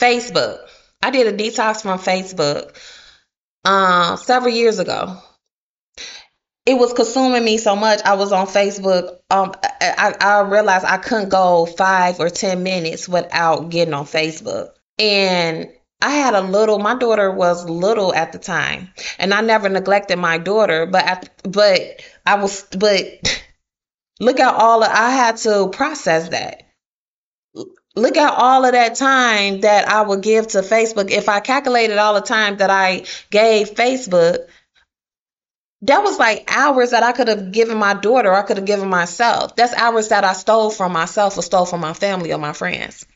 Facebook. 0.00 0.58
I 1.02 1.10
did 1.10 1.26
a 1.26 1.36
detox 1.36 1.82
from 1.82 1.98
Facebook 1.98 2.76
uh, 3.64 4.16
several 4.16 4.52
years 4.52 4.78
ago. 4.78 5.18
It 6.66 6.74
was 6.74 6.92
consuming 6.92 7.44
me 7.44 7.56
so 7.56 7.74
much. 7.74 8.00
I 8.04 8.14
was 8.14 8.32
on 8.32 8.46
Facebook. 8.46 9.18
Um, 9.30 9.54
I, 9.80 10.14
I 10.20 10.40
realized 10.40 10.84
I 10.84 10.98
couldn't 10.98 11.30
go 11.30 11.64
five 11.64 12.20
or 12.20 12.28
ten 12.28 12.62
minutes 12.62 13.08
without 13.08 13.70
getting 13.70 13.94
on 13.94 14.04
Facebook. 14.04 14.70
And 14.98 15.70
I 16.02 16.10
had 16.10 16.34
a 16.34 16.42
little. 16.42 16.78
My 16.78 16.94
daughter 16.94 17.30
was 17.30 17.68
little 17.68 18.14
at 18.14 18.32
the 18.32 18.38
time, 18.38 18.90
and 19.18 19.32
I 19.32 19.40
never 19.40 19.68
neglected 19.68 20.18
my 20.18 20.36
daughter. 20.38 20.86
But 20.86 21.30
but 21.42 22.02
I 22.26 22.34
was 22.36 22.66
but 22.76 23.42
Look 24.20 24.38
at 24.38 24.54
all 24.54 24.84
of, 24.84 24.90
I 24.90 25.10
had 25.10 25.38
to 25.38 25.68
process 25.68 26.28
that. 26.28 26.62
look 27.96 28.16
at 28.16 28.34
all 28.34 28.64
of 28.64 28.72
that 28.72 28.94
time 28.94 29.62
that 29.62 29.88
I 29.88 30.02
would 30.02 30.22
give 30.22 30.48
to 30.48 30.58
Facebook. 30.60 31.10
If 31.10 31.28
I 31.28 31.40
calculated 31.40 31.98
all 31.98 32.14
the 32.14 32.20
time 32.20 32.58
that 32.58 32.70
I 32.70 33.04
gave 33.30 33.74
Facebook, 33.74 34.46
that 35.82 36.02
was 36.02 36.18
like 36.18 36.44
hours 36.54 36.90
that 36.90 37.02
I 37.02 37.12
could 37.12 37.28
have 37.28 37.52
given 37.52 37.78
my 37.78 37.94
daughter, 37.94 38.32
I 38.32 38.42
could 38.42 38.58
have 38.58 38.66
given 38.66 38.88
myself. 38.88 39.56
That's 39.56 39.72
hours 39.74 40.08
that 40.08 40.24
I 40.24 40.34
stole 40.34 40.70
from 40.70 40.92
myself 40.92 41.38
or 41.38 41.42
stole 41.42 41.64
from 41.64 41.80
my 41.80 41.94
family 41.94 42.32
or 42.32 42.38
my 42.38 42.52
friends. 42.52 43.06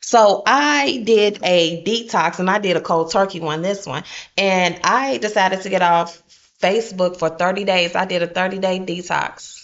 So 0.00 0.42
I 0.46 1.02
did 1.04 1.40
a 1.42 1.82
detox 1.82 2.38
and 2.38 2.50
I 2.50 2.58
did 2.58 2.76
a 2.76 2.80
cold 2.80 3.10
turkey 3.10 3.40
one, 3.40 3.62
this 3.62 3.86
one. 3.86 4.04
And 4.36 4.78
I 4.84 5.18
decided 5.18 5.62
to 5.62 5.70
get 5.70 5.82
off 5.82 6.22
Facebook 6.60 7.18
for 7.18 7.30
30 7.30 7.64
days. 7.64 7.96
I 7.96 8.04
did 8.04 8.22
a 8.22 8.26
30 8.26 8.58
day 8.58 8.78
detox. 8.78 9.61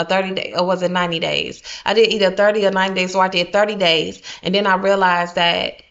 A 0.00 0.04
30 0.04 0.34
day, 0.34 0.54
or 0.56 0.64
was 0.64 0.82
it 0.82 0.90
90 0.90 1.18
days? 1.18 1.62
I 1.84 1.94
did 1.94 2.10
either 2.12 2.30
30 2.30 2.66
or 2.66 2.70
90 2.70 2.94
days. 2.94 3.12
So 3.12 3.20
I 3.20 3.28
did 3.28 3.52
30 3.52 3.76
days. 3.76 4.22
And 4.42 4.54
then 4.54 4.66
I 4.66 4.76
realized 4.76 5.34
that, 5.34 5.82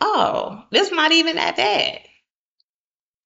oh, 0.00 0.64
this 0.70 0.92
not 0.92 1.12
even 1.12 1.36
that 1.36 1.56
bad. 1.56 2.00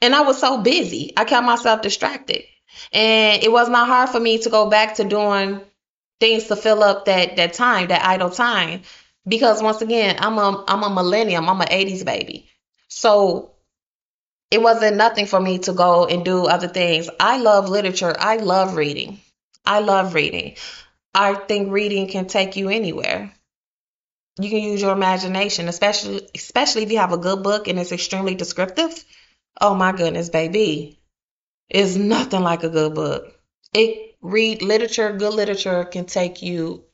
And 0.00 0.14
I 0.14 0.22
was 0.22 0.38
so 0.38 0.62
busy. 0.62 1.12
I 1.16 1.24
kept 1.24 1.44
myself 1.44 1.82
distracted. 1.82 2.44
And 2.92 3.42
it 3.42 3.50
was 3.50 3.68
not 3.68 3.88
hard 3.88 4.10
for 4.10 4.20
me 4.20 4.38
to 4.38 4.50
go 4.50 4.70
back 4.70 4.96
to 4.96 5.04
doing 5.04 5.60
things 6.20 6.44
to 6.44 6.56
fill 6.56 6.82
up 6.82 7.06
that 7.06 7.36
that 7.36 7.54
time, 7.54 7.88
that 7.88 8.04
idle 8.04 8.30
time. 8.30 8.82
Because 9.26 9.62
once 9.62 9.82
again, 9.82 10.16
I'm 10.20 10.38
a 10.38 10.64
I'm 10.66 10.82
a 10.82 10.90
millennium. 10.90 11.48
I'm 11.48 11.60
an 11.60 11.68
80s 11.68 12.04
baby. 12.04 12.48
So 12.88 13.52
it 14.50 14.62
wasn't 14.62 14.96
nothing 14.96 15.26
for 15.26 15.40
me 15.40 15.58
to 15.60 15.72
go 15.72 16.06
and 16.06 16.24
do 16.24 16.46
other 16.46 16.68
things. 16.68 17.10
I 17.20 17.38
love 17.38 17.68
literature. 17.68 18.14
I 18.18 18.36
love 18.36 18.76
reading. 18.76 19.20
I 19.68 19.80
love 19.80 20.14
reading. 20.14 20.56
I 21.14 21.34
think 21.34 21.70
reading 21.70 22.08
can 22.08 22.26
take 22.26 22.56
you 22.56 22.70
anywhere. 22.70 23.30
You 24.40 24.48
can 24.48 24.62
use 24.62 24.80
your 24.80 24.92
imagination, 24.92 25.68
especially 25.68 26.26
especially 26.34 26.84
if 26.84 26.90
you 26.90 26.98
have 26.98 27.12
a 27.12 27.18
good 27.18 27.42
book 27.42 27.68
and 27.68 27.78
it's 27.78 27.92
extremely 27.92 28.34
descriptive. 28.34 29.04
Oh 29.60 29.74
my 29.74 29.92
goodness, 29.92 30.30
baby. 30.30 30.98
It's 31.68 31.96
nothing 31.96 32.42
like 32.42 32.62
a 32.62 32.70
good 32.70 32.94
book. 32.94 33.34
It 33.74 34.16
read 34.22 34.62
literature, 34.62 35.12
good 35.12 35.34
literature 35.34 35.84
can 35.84 36.06
take 36.06 36.40
you 36.40 36.84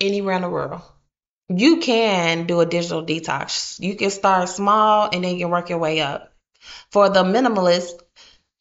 anywhere 0.00 0.36
in 0.36 0.42
the 0.42 0.48
world. 0.48 0.80
You 1.50 1.80
can 1.80 2.46
do 2.46 2.60
a 2.60 2.66
digital 2.66 3.04
detox. 3.04 3.78
You 3.78 3.94
can 3.94 4.08
start 4.08 4.48
small 4.48 5.10
and 5.12 5.22
then 5.22 5.34
you 5.34 5.40
can 5.40 5.50
work 5.50 5.68
your 5.68 5.78
way 5.80 6.00
up. 6.00 6.32
For 6.90 7.10
the 7.10 7.24
minimalist, 7.24 8.00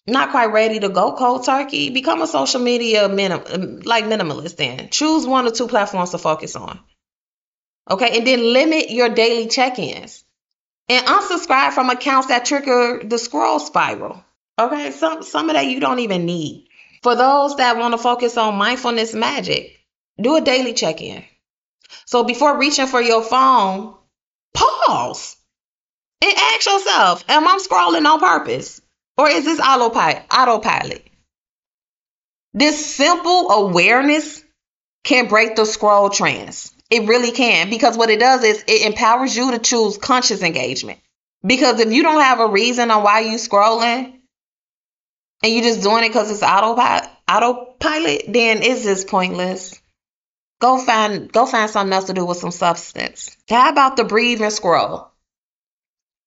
not 0.08 0.32
quite 0.32 0.48
ready 0.48 0.80
to 0.80 0.90
go 0.90 1.14
cold 1.14 1.46
turkey, 1.46 1.90
become 1.90 2.22
a 2.22 2.28
social 2.28 2.60
media 2.60 3.08
minim 3.08 3.82
like 3.82 4.06
minimalist 4.06 4.56
then. 4.56 4.90
Choose 4.90 5.28
one 5.28 5.46
or 5.46 5.52
two 5.52 5.68
platforms 5.68 6.12
to 6.12 6.18
focus 6.18 6.56
on. 6.56 6.80
Okay, 7.90 8.18
and 8.18 8.26
then 8.26 8.54
limit 8.54 8.90
your 8.90 9.10
daily 9.10 9.48
check-ins 9.48 10.24
and 10.90 11.06
unsubscribe 11.06 11.74
from 11.74 11.90
accounts 11.90 12.28
that 12.28 12.46
trigger 12.46 13.02
the 13.04 13.18
scroll 13.18 13.60
spiral. 13.60 14.24
Okay, 14.60 14.92
some 14.92 15.24
some 15.24 15.50
of 15.50 15.56
that 15.56 15.66
you 15.68 15.80
don't 15.80 16.00
even 16.00 16.26
need. 16.26 16.68
For 17.04 17.16
those 17.16 17.58
that 17.58 17.78
want 17.78 17.94
to 17.94 17.98
focus 17.98 18.38
on 18.38 18.56
mindfulness 18.56 19.14
magic, 19.14 19.78
do 20.20 20.36
a 20.36 20.42
daily 20.42 20.74
check-in. 20.74 21.24
So 22.06 22.24
before 22.24 22.58
reaching 22.58 22.88
for 22.88 23.02
your 23.02 23.24
phone, 23.24 23.96
pause 24.54 25.36
and 26.22 26.34
ask 26.34 26.66
yourself, 26.66 27.24
am 27.28 27.48
I 27.48 27.58
scrolling 27.58 28.06
on 28.06 28.20
purpose? 28.20 28.82
Or 29.22 29.30
is 29.30 29.46
this 29.46 29.60
autopilot? 29.60 31.04
This 32.56 32.96
simple 32.96 33.52
awareness 33.52 34.44
can 35.04 35.28
break 35.28 35.56
the 35.56 35.66
scroll 35.66 36.10
trance. 36.10 36.74
It 36.90 37.08
really 37.08 37.30
can 37.30 37.70
because 37.70 38.00
what 38.00 38.10
it 38.10 38.20
does 38.20 38.44
is 38.44 38.64
it 38.68 38.82
empowers 38.82 39.38
you 39.38 39.52
to 39.52 39.60
choose 39.60 40.00
conscious 40.00 40.42
engagement. 40.42 41.02
Because 41.46 41.80
if 41.80 41.94
you 41.94 42.02
don't 42.02 42.24
have 42.24 42.40
a 42.40 42.48
reason 42.48 42.90
on 42.90 43.04
why 43.04 43.20
you're 43.20 43.38
scrolling 43.38 44.16
and 45.44 45.54
you're 45.54 45.66
just 45.66 45.84
doing 45.84 46.04
it 46.04 46.08
because 46.08 46.32
it's 46.32 46.42
autopilot, 46.42 47.08
autopilot, 47.30 48.24
then 48.28 48.64
it's 48.64 48.82
just 48.82 49.08
pointless. 49.08 49.80
Go 50.60 50.80
find 50.80 51.32
go 51.32 51.46
find 51.46 51.70
something 51.70 51.94
else 51.94 52.06
to 52.06 52.14
do 52.14 52.26
with 52.26 52.38
some 52.38 52.50
substance. 52.50 53.38
How 53.48 53.70
about 53.70 53.98
the 53.98 54.04
breathe 54.04 54.42
and 54.42 54.52
scroll? 54.52 55.11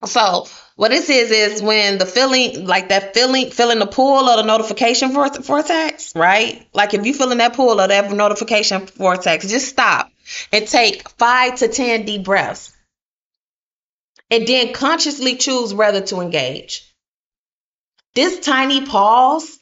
So 0.06 0.46
what 0.76 0.90
this 0.90 1.08
is 1.08 1.30
is 1.30 1.62
when 1.62 1.98
the 1.98 2.06
feeling, 2.06 2.66
like 2.66 2.88
that 2.88 3.14
feeling, 3.14 3.50
feeling 3.50 3.78
the 3.78 3.86
pull 3.86 4.28
or 4.28 4.36
the 4.36 4.42
notification 4.42 5.12
vortex, 5.12 6.14
right? 6.14 6.66
Like 6.72 6.94
if 6.94 7.06
you 7.06 7.14
feeling 7.14 7.38
that 7.38 7.54
pull 7.54 7.80
or 7.80 7.86
that 7.86 8.10
notification 8.10 8.86
vortex, 8.86 9.48
just 9.48 9.68
stop 9.68 10.10
and 10.52 10.66
take 10.66 11.08
five 11.10 11.56
to 11.56 11.68
ten 11.68 12.04
deep 12.04 12.24
breaths, 12.24 12.72
and 14.30 14.46
then 14.46 14.72
consciously 14.72 15.36
choose 15.36 15.72
whether 15.72 16.00
to 16.00 16.20
engage. 16.20 16.90
This 18.14 18.40
tiny 18.40 18.86
pause, 18.86 19.58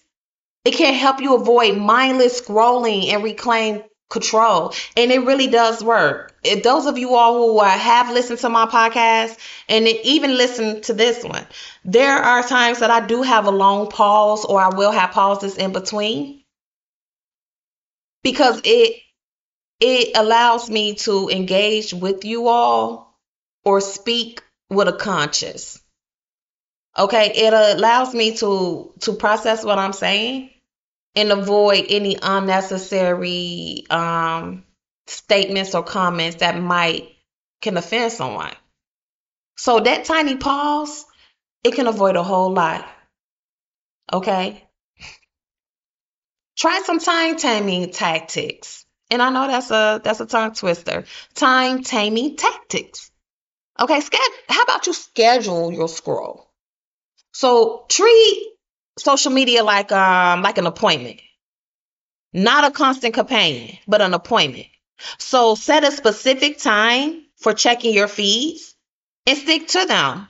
it 0.64 0.74
can 0.74 0.94
help 0.94 1.20
you 1.20 1.34
avoid 1.34 1.76
mindless 1.76 2.40
scrolling 2.40 3.12
and 3.12 3.24
reclaim 3.24 3.82
control. 4.12 4.74
And 4.96 5.10
it 5.10 5.24
really 5.24 5.48
does 5.48 5.82
work. 5.82 6.34
If 6.44 6.62
those 6.62 6.86
of 6.86 6.98
you 6.98 7.14
all 7.14 7.34
who 7.34 7.60
have 7.60 8.12
listened 8.12 8.38
to 8.40 8.48
my 8.48 8.66
podcast 8.66 9.36
and 9.68 9.88
even 9.88 10.36
listen 10.36 10.82
to 10.82 10.92
this 10.92 11.24
one, 11.24 11.46
there 11.84 12.16
are 12.16 12.42
times 12.42 12.80
that 12.80 12.90
I 12.90 13.04
do 13.06 13.22
have 13.22 13.46
a 13.46 13.50
long 13.50 13.88
pause 13.88 14.44
or 14.44 14.60
I 14.60 14.68
will 14.68 14.92
have 14.92 15.10
pauses 15.10 15.56
in 15.56 15.72
between 15.72 16.44
because 18.22 18.60
it 18.64 19.00
it 19.80 20.10
allows 20.14 20.70
me 20.70 20.94
to 20.94 21.28
engage 21.28 21.92
with 21.92 22.24
you 22.24 22.46
all 22.46 23.18
or 23.64 23.80
speak 23.80 24.42
with 24.70 24.86
a 24.86 24.92
conscious. 24.92 25.80
Okay, 26.96 27.32
it 27.34 27.52
allows 27.52 28.14
me 28.14 28.36
to 28.36 28.92
to 29.00 29.12
process 29.14 29.64
what 29.64 29.78
I'm 29.78 29.94
saying 29.94 30.50
and 31.14 31.30
avoid 31.30 31.86
any 31.88 32.16
unnecessary 32.20 33.84
um, 33.90 34.64
statements 35.06 35.74
or 35.74 35.82
comments 35.82 36.36
that 36.36 36.60
might 36.60 37.08
can 37.60 37.76
offend 37.76 38.12
someone. 38.12 38.52
So 39.56 39.80
that 39.80 40.04
tiny 40.04 40.36
pause, 40.36 41.04
it 41.62 41.74
can 41.74 41.86
avoid 41.86 42.16
a 42.16 42.22
whole 42.22 42.52
lot. 42.52 42.88
Okay? 44.12 44.64
Try 46.56 46.82
some 46.84 46.98
time 46.98 47.36
taming 47.36 47.90
tactics. 47.90 48.84
And 49.10 49.20
I 49.20 49.30
know 49.30 49.46
that's 49.46 49.70
a 49.70 50.00
that's 50.02 50.20
a 50.20 50.26
tongue 50.26 50.54
twister. 50.54 51.04
Time 51.34 51.82
taming 51.82 52.36
tactics. 52.36 53.10
Okay, 53.78 54.00
how 54.48 54.62
about 54.62 54.86
you 54.86 54.92
schedule 54.92 55.72
your 55.72 55.88
scroll? 55.88 56.50
So 57.32 57.84
treat 57.88 58.51
social 58.98 59.32
media 59.32 59.64
like 59.64 59.92
um 59.92 60.42
like 60.42 60.58
an 60.58 60.66
appointment. 60.66 61.20
Not 62.32 62.64
a 62.64 62.70
constant 62.70 63.14
companion, 63.14 63.76
but 63.86 64.00
an 64.00 64.14
appointment. 64.14 64.66
So 65.18 65.54
set 65.54 65.84
a 65.84 65.92
specific 65.92 66.58
time 66.58 67.24
for 67.36 67.52
checking 67.52 67.92
your 67.94 68.08
feeds 68.08 68.74
and 69.26 69.36
stick 69.36 69.68
to 69.68 69.84
them. 69.86 70.28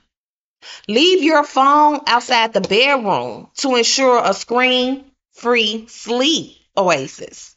Leave 0.89 1.23
your 1.23 1.45
phone 1.45 2.01
outside 2.07 2.53
the 2.53 2.61
bedroom 2.61 3.49
to 3.57 3.77
ensure 3.77 4.23
a 4.25 4.35
screen 4.35 5.05
free 5.33 5.87
sleep 5.89 6.57
oasis. 6.77 7.57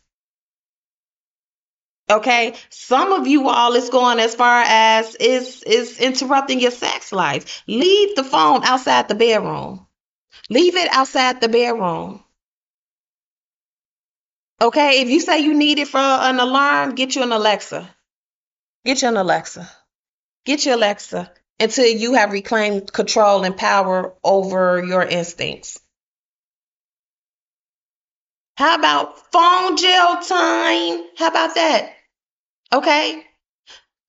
Okay, 2.09 2.53
some 2.69 3.13
of 3.13 3.25
you 3.25 3.49
all 3.49 3.73
is 3.73 3.89
going 3.89 4.19
as 4.19 4.35
far 4.35 4.63
as 4.65 5.15
is 5.15 5.63
is 5.63 5.99
interrupting 5.99 6.59
your 6.59 6.71
sex 6.71 7.11
life. 7.11 7.63
Leave 7.67 8.15
the 8.15 8.23
phone 8.23 8.63
outside 8.63 9.07
the 9.07 9.15
bedroom. 9.15 9.84
Leave 10.49 10.75
it 10.75 10.89
outside 10.91 11.41
the 11.41 11.49
bedroom. 11.49 12.23
Okay, 14.61 15.01
if 15.01 15.09
you 15.09 15.19
say 15.19 15.39
you 15.39 15.53
need 15.53 15.79
it 15.79 15.87
for 15.87 15.97
an 15.97 16.39
alarm, 16.39 16.95
get 16.95 17.15
you 17.15 17.23
an 17.23 17.31
Alexa. 17.31 17.89
Get 18.85 19.01
you 19.01 19.09
an 19.09 19.17
Alexa. 19.17 19.69
Get 20.45 20.65
you 20.65 20.75
Alexa 20.75 21.31
until 21.59 21.87
you 21.87 22.13
have 22.13 22.31
reclaimed 22.31 22.91
control 22.91 23.43
and 23.43 23.57
power 23.57 24.13
over 24.23 24.83
your 24.83 25.03
instincts. 25.03 25.79
How 28.57 28.75
about 28.75 29.31
phone 29.31 29.75
jail 29.75 30.17
time? 30.21 31.05
How 31.17 31.27
about 31.27 31.55
that? 31.55 31.93
Okay. 32.71 33.25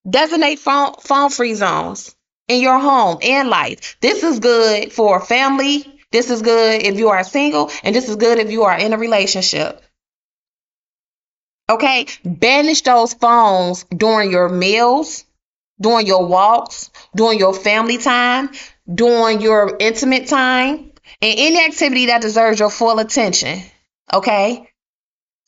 Designate 0.09 0.61
phone 0.61 0.94
phone 1.01 1.31
free 1.31 1.55
zones 1.55 2.14
in 2.46 2.61
your 2.61 2.79
home 2.79 3.18
and 3.22 3.49
life. 3.49 3.96
This 4.01 4.22
is 4.22 4.38
good 4.38 4.92
for 4.92 5.20
family, 5.25 5.95
this 6.12 6.31
is 6.31 6.42
good 6.42 6.83
if 6.83 6.97
you 6.97 7.09
are 7.11 7.25
single, 7.25 7.71
and 7.83 7.95
this 7.95 8.09
is 8.09 8.16
good 8.16 8.38
if 8.38 8.51
you 8.51 8.64
are 8.64 8.79
in 8.79 8.92
a 8.92 8.99
relationship. 8.99 9.83
Okay, 11.69 12.07
banish 12.25 12.83
those 12.83 13.14
phones 13.14 13.85
during 13.85 14.31
your 14.31 14.49
meals, 14.49 15.25
during 15.81 16.07
your 16.07 16.27
walks, 16.27 16.90
during 17.14 17.38
your 17.38 17.53
family 17.53 17.99
time, 17.99 18.51
during 18.92 19.40
your 19.40 19.77
intimate 19.81 20.29
time, 20.29 20.92
and 21.21 21.35
any 21.38 21.64
activity 21.64 22.07
that 22.07 22.23
deserves 22.23 22.61
your 22.61 22.71
full 22.71 22.99
attention. 23.01 23.61
Okay, 24.12 24.71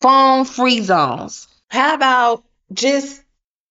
phone 0.00 0.44
free 0.44 0.82
zones. 0.82 1.46
How 1.70 1.94
about 1.94 2.44
just 2.72 3.22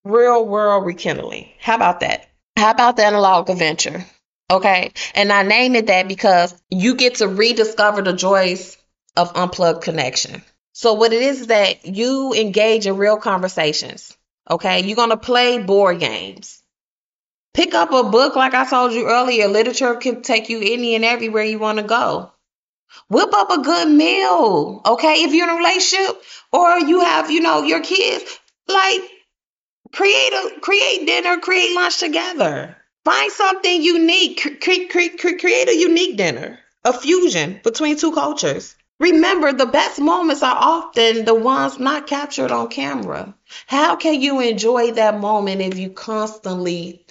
real 0.08 0.46
world 0.46 0.86
rekindling. 0.86 1.50
How 1.60 1.76
about 1.76 2.00
that? 2.00 2.30
How 2.56 2.72
about 2.72 2.96
the 2.96 3.06
analog 3.06 3.50
adventure? 3.50 4.06
Okay. 4.50 4.92
And 5.14 5.32
I 5.32 5.44
named 5.44 5.76
it 5.76 5.88
that 5.88 6.08
because 6.08 6.56
you 6.70 6.96
get 6.96 7.16
to 7.16 7.28
rediscover 7.28 8.02
the 8.02 8.14
joys 8.14 8.78
of 9.16 9.36
unplugged 9.36 9.84
connection. 9.84 10.42
So 10.74 10.94
what 10.94 11.12
it 11.12 11.22
is 11.22 11.42
is 11.42 11.48
that 11.48 11.86
you 11.86 12.34
engage 12.34 12.88
in 12.88 12.98
real 12.98 13.18
conversations. 13.18 14.16
Okay. 14.50 14.84
You're 14.84 14.96
going 14.96 15.10
to 15.10 15.18
play 15.18 15.62
board 15.62 16.00
games. 16.00 16.62
Pick 17.54 17.74
up 17.74 17.92
a 17.92 18.04
book, 18.04 18.36
like 18.36 18.54
I 18.54 18.70
told 18.70 18.94
you 18.94 19.08
earlier. 19.08 19.48
Literature 19.48 19.96
can 19.96 20.22
take 20.22 20.50
you 20.50 20.60
any 20.62 20.96
and 20.96 21.04
everywhere 21.04 21.44
you 21.44 21.58
want 21.58 21.80
to 21.80 21.84
go. 21.84 22.32
Whip 23.10 23.34
up 23.34 23.50
a 23.52 23.62
good 23.62 23.90
meal, 23.90 24.82
okay? 24.86 25.24
If 25.24 25.34
you're 25.34 25.50
in 25.50 25.56
a 25.56 25.58
relationship 25.58 26.22
or 26.54 26.80
you 26.80 27.02
have, 27.02 27.32
you 27.32 27.42
know, 27.42 27.64
your 27.64 27.82
kids, 27.82 28.40
like 28.68 29.02
create 29.92 30.34
a 30.34 30.60
create 30.62 31.06
dinner, 31.06 31.38
create 31.38 31.76
lunch 31.76 32.00
together. 32.00 32.78
Find 33.08 33.32
something 33.32 33.82
unique. 33.82 34.60
Create, 34.62 34.90
create, 34.90 35.70
a 35.70 35.78
unique 35.78 36.18
dinner, 36.18 36.60
a 36.84 36.92
fusion 36.92 37.62
between 37.64 37.96
two 37.96 38.12
cultures. 38.12 38.76
Remember, 39.00 39.54
the 39.54 39.66
best 39.66 39.98
moments 39.98 40.44
are 40.44 40.58
often 40.60 41.24
the 41.24 41.34
ones 41.34 41.80
not 41.80 42.08
captured 42.08 42.52
on 42.52 42.68
camera. 42.68 43.34
How 43.66 43.96
can 43.96 44.20
you 44.20 44.42
enjoy 44.42 44.92
that 44.92 45.22
moment 45.22 45.62
if 45.62 45.78
you 45.78 45.90
constantly, 45.92 47.06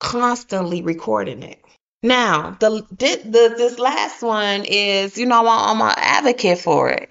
constantly 0.00 0.82
recording 0.82 1.44
it? 1.44 1.62
Now, 2.02 2.56
the, 2.58 2.84
the 2.90 3.54
this 3.56 3.78
last 3.78 4.24
one 4.24 4.64
is, 4.64 5.16
you 5.16 5.26
know, 5.26 5.46
I'm 5.46 5.80
an 5.80 5.94
advocate 5.96 6.58
for 6.58 6.90
it. 6.90 7.08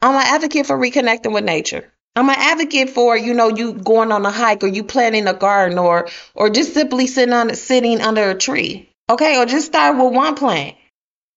I'm 0.00 0.14
an 0.14 0.22
advocate 0.24 0.66
for 0.66 0.78
reconnecting 0.78 1.32
with 1.32 1.42
nature. 1.42 1.92
I'm 2.16 2.30
an 2.30 2.36
advocate 2.38 2.90
for, 2.90 3.14
you 3.16 3.34
know, 3.34 3.48
you 3.48 3.74
going 3.74 4.10
on 4.10 4.24
a 4.24 4.30
hike 4.30 4.64
or 4.64 4.68
you 4.68 4.82
planting 4.84 5.28
a 5.28 5.34
garden 5.34 5.78
or 5.78 6.08
or 6.34 6.48
just 6.48 6.72
simply 6.72 7.06
sitting 7.06 7.34
on 7.34 7.54
sitting 7.54 8.00
under 8.00 8.30
a 8.30 8.34
tree. 8.34 8.90
Okay, 9.10 9.38
or 9.38 9.44
just 9.44 9.66
start 9.66 9.96
with 9.96 10.14
one 10.14 10.34
plant. 10.34 10.76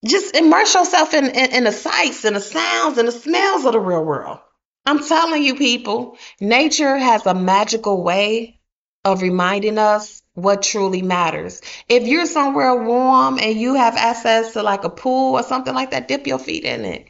Just 0.06 0.36
immerse 0.36 0.74
yourself 0.74 1.14
in, 1.14 1.26
in, 1.26 1.52
in 1.52 1.64
the 1.66 1.74
sights 1.74 2.24
and 2.24 2.38
the 2.38 2.40
sounds 2.40 2.98
and 2.98 3.10
the 3.10 3.12
smells 3.12 3.66
of 3.66 3.74
the 3.74 3.80
real 3.80 4.04
world. 4.04 4.40
I'm 4.86 5.04
telling 5.04 5.44
you, 5.44 5.56
people, 5.56 6.18
nature 6.40 6.98
has 6.98 7.26
a 7.26 7.36
magical 7.36 8.02
way 8.02 8.60
of 9.04 9.22
reminding 9.22 9.78
us 9.78 10.22
what 10.34 10.62
truly 10.62 11.02
matters. 11.02 11.62
If 11.90 12.08
you're 12.08 12.26
somewhere 12.26 12.82
warm 12.82 13.38
and 13.40 13.60
you 13.60 13.76
have 13.76 13.98
access 13.98 14.54
to 14.54 14.64
like 14.64 14.86
a 14.86 14.90
pool 14.90 15.34
or 15.34 15.44
something 15.44 15.74
like 15.74 15.92
that, 15.92 16.08
dip 16.08 16.26
your 16.26 16.40
feet 16.40 16.64
in 16.64 16.86
it. 16.86 17.08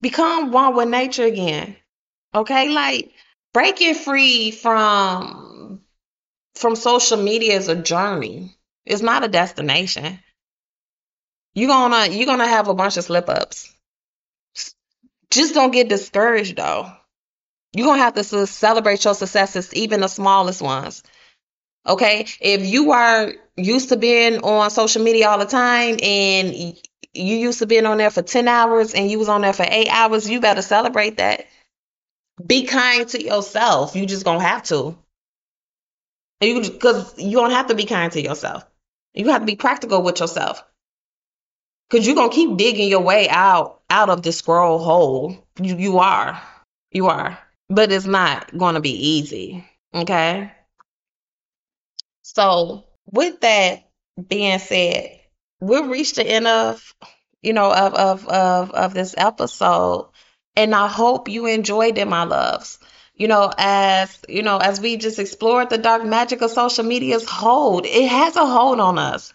Become 0.00 0.52
one 0.52 0.76
with 0.76 0.88
nature 0.88 1.24
again. 1.24 1.76
Okay? 2.36 2.68
Like 2.68 3.12
breaking 3.54 3.94
free 3.94 4.50
from 4.50 5.80
from 6.54 6.76
social 6.76 7.16
media 7.16 7.56
is 7.56 7.68
a 7.68 7.74
journey. 7.74 8.54
It's 8.84 9.02
not 9.02 9.24
a 9.24 9.28
destination. 9.28 10.18
You're 11.54 11.68
gonna 11.68 12.08
you're 12.08 12.26
gonna 12.26 12.46
have 12.46 12.68
a 12.68 12.74
bunch 12.74 12.98
of 12.98 13.04
slip 13.04 13.28
ups. 13.28 13.72
Just 15.30 15.54
don't 15.54 15.70
get 15.70 15.88
discouraged 15.88 16.56
though. 16.56 16.92
You're 17.72 17.86
gonna 17.86 18.02
have 18.02 18.14
to 18.14 18.46
celebrate 18.46 19.04
your 19.04 19.14
successes, 19.14 19.72
even 19.74 20.00
the 20.00 20.08
smallest 20.08 20.60
ones. 20.60 21.02
Okay. 21.86 22.26
If 22.40 22.66
you 22.66 22.92
are 22.92 23.32
used 23.56 23.88
to 23.90 23.96
being 23.96 24.40
on 24.40 24.70
social 24.70 25.02
media 25.02 25.28
all 25.28 25.38
the 25.38 25.46
time 25.46 25.98
and 26.02 26.54
you 26.54 27.36
used 27.36 27.60
to 27.60 27.66
being 27.66 27.86
on 27.86 27.96
there 27.96 28.10
for 28.10 28.22
10 28.22 28.48
hours 28.48 28.92
and 28.92 29.10
you 29.10 29.18
was 29.18 29.28
on 29.30 29.40
there 29.40 29.54
for 29.54 29.66
eight 29.66 29.88
hours, 29.88 30.28
you 30.28 30.40
better 30.40 30.62
celebrate 30.62 31.16
that. 31.16 31.46
Be 32.44 32.66
kind 32.66 33.08
to 33.08 33.22
yourself. 33.22 33.96
You 33.96 34.06
just 34.06 34.24
gonna 34.24 34.42
have 34.42 34.62
to. 34.64 34.96
You 36.40 36.60
because 36.60 37.18
you 37.18 37.32
don't 37.32 37.50
have 37.50 37.68
to 37.68 37.74
be 37.74 37.84
kind 37.84 38.12
to 38.12 38.22
yourself. 38.22 38.64
You 39.14 39.30
have 39.30 39.42
to 39.42 39.46
be 39.46 39.56
practical 39.56 40.02
with 40.02 40.20
yourself. 40.20 40.62
Cause 41.90 42.06
you're 42.06 42.16
gonna 42.16 42.32
keep 42.32 42.56
digging 42.56 42.88
your 42.88 43.00
way 43.00 43.28
out 43.28 43.80
out 43.88 44.10
of 44.10 44.22
the 44.22 44.32
scroll 44.32 44.78
hole. 44.78 45.46
You 45.60 45.76
you 45.76 45.98
are. 45.98 46.42
You 46.90 47.06
are. 47.06 47.38
But 47.68 47.92
it's 47.92 48.06
not 48.06 48.56
gonna 48.56 48.80
be 48.80 49.08
easy. 49.08 49.64
Okay. 49.94 50.52
So, 52.22 52.84
with 53.06 53.40
that 53.40 53.88
being 54.28 54.58
said, 54.58 55.20
we've 55.60 55.86
reached 55.86 56.16
the 56.16 56.26
end 56.26 56.46
of, 56.46 56.94
you 57.40 57.52
know, 57.52 57.72
of 57.72 57.94
of 57.94 58.28
of 58.28 58.70
of 58.72 58.94
this 58.94 59.14
episode, 59.16 60.10
and 60.56 60.74
I 60.74 60.88
hope 60.88 61.28
you 61.28 61.46
enjoyed 61.46 61.98
it, 61.98 62.08
my 62.08 62.24
loves. 62.24 62.78
You 63.14 63.28
know, 63.28 63.52
as 63.56 64.18
you 64.28 64.42
know, 64.42 64.58
as 64.58 64.80
we 64.80 64.96
just 64.96 65.18
explored 65.18 65.70
the 65.70 65.78
dark 65.78 66.04
magic 66.04 66.42
of 66.42 66.50
social 66.50 66.84
media's 66.84 67.28
hold, 67.28 67.86
it 67.86 68.08
has 68.08 68.36
a 68.36 68.44
hold 68.46 68.80
on 68.80 68.98
us, 68.98 69.32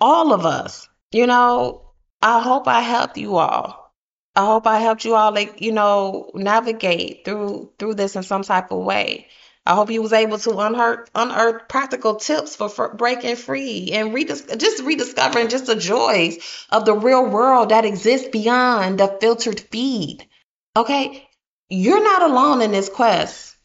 all 0.00 0.32
of 0.32 0.46
us. 0.46 0.88
You 1.12 1.26
know, 1.26 1.92
I 2.22 2.40
hope 2.40 2.66
I 2.66 2.80
helped 2.80 3.16
you 3.18 3.36
all. 3.36 3.92
I 4.36 4.46
hope 4.46 4.66
I 4.66 4.80
helped 4.80 5.04
you 5.04 5.14
all, 5.14 5.32
like 5.32 5.60
you 5.60 5.72
know, 5.72 6.30
navigate 6.34 7.24
through 7.24 7.72
through 7.78 7.94
this 7.94 8.16
in 8.16 8.22
some 8.22 8.42
type 8.42 8.72
of 8.72 8.84
way. 8.84 9.28
I 9.66 9.74
hope 9.74 9.90
you 9.90 10.02
was 10.02 10.12
able 10.12 10.38
to 10.38 10.58
unearth, 10.58 11.08
unearth 11.14 11.68
practical 11.68 12.16
tips 12.16 12.54
for, 12.54 12.68
for 12.68 12.94
breaking 12.94 13.36
free 13.36 13.90
and 13.92 14.12
redis- 14.12 14.58
just 14.58 14.82
rediscovering 14.82 15.48
just 15.48 15.66
the 15.66 15.76
joys 15.76 16.36
of 16.70 16.84
the 16.84 16.92
real 16.92 17.24
world 17.24 17.70
that 17.70 17.86
exists 17.86 18.28
beyond 18.28 19.00
the 19.00 19.16
filtered 19.22 19.60
feed. 19.60 20.26
Okay, 20.76 21.28
you're 21.68 22.02
not 22.02 22.22
alone 22.22 22.62
in 22.62 22.72
this 22.72 22.88
quest 22.88 23.56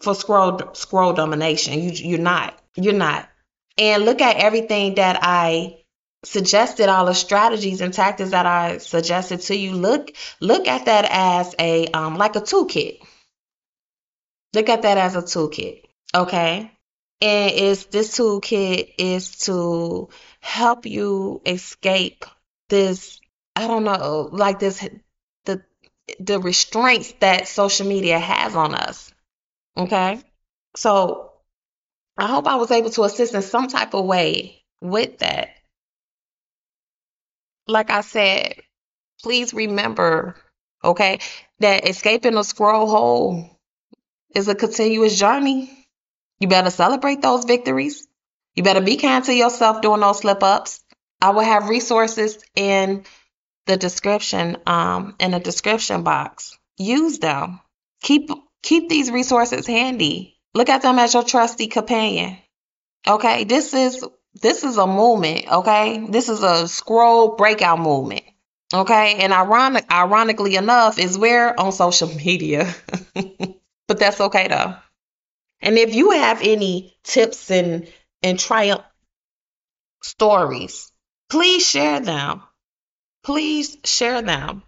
for 0.00 0.14
scroll 0.14 0.74
scroll 0.74 1.12
domination. 1.12 1.80
You 1.80 1.90
you're 1.90 2.18
not. 2.18 2.58
You're 2.76 2.92
not. 2.94 3.28
And 3.78 4.04
look 4.04 4.20
at 4.20 4.36
everything 4.36 4.96
that 4.96 5.18
I 5.22 5.78
suggested 6.24 6.88
all 6.88 7.06
the 7.06 7.14
strategies 7.14 7.80
and 7.80 7.92
tactics 7.94 8.30
that 8.30 8.46
I 8.46 8.78
suggested 8.78 9.42
to 9.42 9.56
you. 9.56 9.72
Look 9.72 10.12
look 10.40 10.68
at 10.68 10.86
that 10.86 11.06
as 11.10 11.54
a 11.58 11.86
um 11.88 12.16
like 12.16 12.36
a 12.36 12.40
toolkit 12.40 13.00
Look 14.56 14.70
at 14.70 14.82
that 14.82 14.96
as 14.96 15.16
a 15.16 15.22
toolkit, 15.22 15.82
okay? 16.14 16.72
And 17.20 17.52
is 17.52 17.86
this 17.86 18.16
toolkit 18.16 18.94
is 18.96 19.36
to 19.44 20.08
help 20.40 20.86
you 20.86 21.42
escape 21.44 22.24
this 22.70 23.20
I 23.54 23.66
don't 23.66 23.84
know, 23.84 24.30
like 24.32 24.58
this 24.58 24.86
the 26.20 26.40
restraints 26.40 27.12
that 27.20 27.48
social 27.48 27.86
media 27.86 28.18
has 28.18 28.54
on 28.54 28.74
us. 28.74 29.12
Okay? 29.76 30.20
So 30.76 31.32
I 32.16 32.26
hope 32.26 32.46
I 32.46 32.56
was 32.56 32.70
able 32.70 32.90
to 32.90 33.04
assist 33.04 33.34
in 33.34 33.42
some 33.42 33.68
type 33.68 33.94
of 33.94 34.04
way 34.04 34.62
with 34.80 35.18
that. 35.18 35.50
Like 37.66 37.90
I 37.90 38.00
said, 38.02 38.54
please 39.22 39.52
remember, 39.52 40.36
okay, 40.84 41.18
that 41.60 41.88
escaping 41.88 42.36
a 42.36 42.44
scroll 42.44 42.86
hole 42.88 43.58
is 44.34 44.48
a 44.48 44.54
continuous 44.54 45.18
journey. 45.18 45.70
You 46.38 46.48
better 46.48 46.70
celebrate 46.70 47.22
those 47.22 47.44
victories. 47.44 48.06
You 48.54 48.62
better 48.62 48.80
be 48.80 48.96
kind 48.96 49.24
to 49.24 49.34
yourself 49.34 49.82
during 49.82 50.00
those 50.00 50.20
slip 50.20 50.42
ups. 50.42 50.80
I 51.20 51.30
will 51.30 51.42
have 51.42 51.68
resources 51.68 52.38
in 52.54 53.04
the 53.66 53.76
description, 53.76 54.58
um, 54.66 55.16
in 55.18 55.32
the 55.32 55.40
description 55.40 56.02
box. 56.02 56.56
Use 56.78 57.18
them. 57.18 57.60
Keep 58.02 58.30
keep 58.62 58.88
these 58.88 59.10
resources 59.10 59.66
handy. 59.66 60.38
Look 60.54 60.68
at 60.68 60.82
them 60.82 60.98
as 60.98 61.14
your 61.14 61.24
trusty 61.24 61.66
companion. 61.66 62.38
Okay, 63.06 63.44
this 63.44 63.74
is 63.74 64.04
this 64.34 64.64
is 64.64 64.76
a 64.76 64.86
movement. 64.86 65.50
Okay, 65.50 66.06
this 66.08 66.28
is 66.28 66.42
a 66.42 66.68
scroll 66.68 67.36
breakout 67.36 67.80
movement. 67.80 68.24
Okay, 68.74 69.16
and 69.16 69.32
ironic, 69.32 69.84
ironically 69.90 70.56
enough, 70.56 70.98
is 70.98 71.16
where 71.16 71.58
on 71.58 71.72
social 71.72 72.08
media. 72.24 72.74
But 73.88 73.98
that's 73.98 74.20
okay 74.20 74.48
though. 74.48 74.74
And 75.60 75.78
if 75.78 75.94
you 75.94 76.10
have 76.10 76.42
any 76.42 76.96
tips 77.04 77.50
and 77.50 77.88
and 78.22 78.38
triumph 78.38 78.84
stories, 80.02 80.90
please 81.30 81.66
share 81.66 82.00
them. 82.00 82.42
Please 83.26 83.76
share 83.82 84.22
them. 84.22 84.62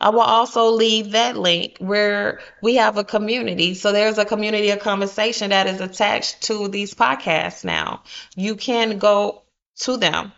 I 0.00 0.08
will 0.08 0.22
also 0.22 0.70
leave 0.70 1.12
that 1.12 1.36
link 1.36 1.76
where 1.78 2.40
we 2.60 2.74
have 2.76 2.98
a 2.98 3.04
community. 3.04 3.74
So 3.74 3.92
there's 3.92 4.18
a 4.18 4.24
community 4.24 4.70
of 4.70 4.80
conversation 4.80 5.50
that 5.50 5.68
is 5.68 5.80
attached 5.80 6.42
to 6.42 6.66
these 6.66 6.94
podcasts 6.94 7.64
now. 7.64 8.02
You 8.34 8.56
can 8.56 8.98
go 8.98 9.42
to 9.82 9.96
them. 9.98 10.32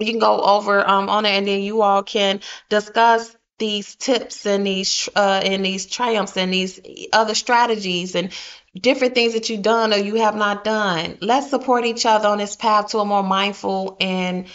You 0.00 0.06
can 0.06 0.18
go 0.18 0.40
over 0.40 0.84
um, 0.88 1.08
on 1.08 1.24
it 1.24 1.30
and 1.30 1.46
then 1.46 1.62
you 1.62 1.82
all 1.82 2.02
can 2.02 2.40
discuss 2.68 3.36
these 3.60 3.94
tips 3.94 4.46
and 4.46 4.66
these 4.66 5.08
uh, 5.14 5.40
and 5.44 5.64
these 5.64 5.86
triumphs 5.86 6.36
and 6.36 6.52
these 6.52 6.80
other 7.12 7.36
strategies 7.36 8.16
and 8.16 8.32
different 8.76 9.14
things 9.14 9.34
that 9.34 9.48
you've 9.48 9.62
done 9.62 9.92
or 9.92 9.98
you 9.98 10.16
have 10.16 10.34
not 10.34 10.64
done. 10.64 11.16
Let's 11.20 11.50
support 11.50 11.84
each 11.84 12.06
other 12.06 12.26
on 12.26 12.38
this 12.38 12.56
path 12.56 12.88
to 12.88 12.98
a 12.98 13.04
more 13.04 13.22
mindful 13.22 13.96
and 14.00 14.48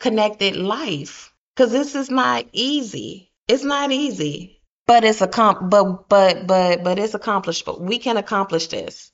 connected 0.00 0.56
life. 0.56 1.32
Because 1.54 1.72
this 1.72 1.94
is 1.94 2.10
not 2.10 2.46
easy. 2.52 3.32
It's 3.48 3.64
not 3.64 3.92
easy. 3.92 4.60
but 4.86 5.04
it's 5.04 5.20
a 5.22 5.28
comp 5.28 5.70
but 5.70 6.08
but 6.08 6.46
but 6.46 6.84
but 6.84 6.98
it's 6.98 7.14
accomplished 7.14 7.64
but 7.64 7.80
we 7.80 7.98
can 7.98 8.16
accomplish 8.16 8.68
this. 8.68 9.12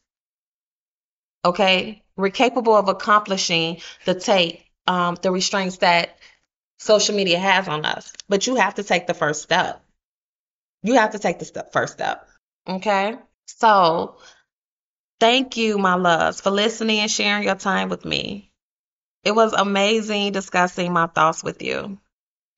Okay? 1.44 2.02
We're 2.16 2.30
capable 2.30 2.76
of 2.76 2.88
accomplishing 2.88 3.80
the 4.04 4.14
take 4.14 4.70
um 4.86 5.16
the 5.22 5.30
restraints 5.30 5.78
that 5.78 6.18
social 6.78 7.14
media 7.16 7.38
has 7.38 7.68
on 7.68 7.84
us. 7.84 8.12
But 8.28 8.46
you 8.46 8.56
have 8.56 8.74
to 8.76 8.84
take 8.84 9.06
the 9.06 9.14
first 9.14 9.42
step. 9.42 9.82
You 10.82 10.94
have 10.94 11.12
to 11.12 11.18
take 11.18 11.38
the 11.38 11.44
step, 11.44 11.72
first 11.72 11.94
step. 11.94 12.28
Okay? 12.68 13.16
So 13.46 14.18
thank 15.20 15.56
you 15.56 15.78
my 15.78 15.94
loves 15.94 16.40
for 16.40 16.50
listening 16.50 17.00
and 17.00 17.10
sharing 17.10 17.44
your 17.44 17.56
time 17.56 17.88
with 17.88 18.04
me 18.04 18.49
it 19.24 19.32
was 19.32 19.52
amazing 19.52 20.32
discussing 20.32 20.92
my 20.92 21.06
thoughts 21.06 21.44
with 21.44 21.62
you 21.62 21.98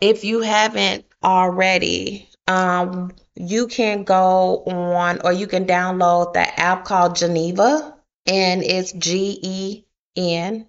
if 0.01 0.25
you 0.25 0.41
haven't 0.41 1.05
already 1.23 2.29
um, 2.49 3.13
you 3.35 3.67
can 3.67 4.05
go 4.05 4.63
on 4.67 5.21
or 5.25 5.33
you 5.33 5.47
can 5.47 5.67
download 5.67 6.33
the 6.33 6.61
app 6.61 6.85
called 6.85 7.17
Geneva, 7.17 7.97
and 8.27 8.63
it's 8.63 8.93
G 8.93 9.39
E 9.43 9.85
N 10.17 10.67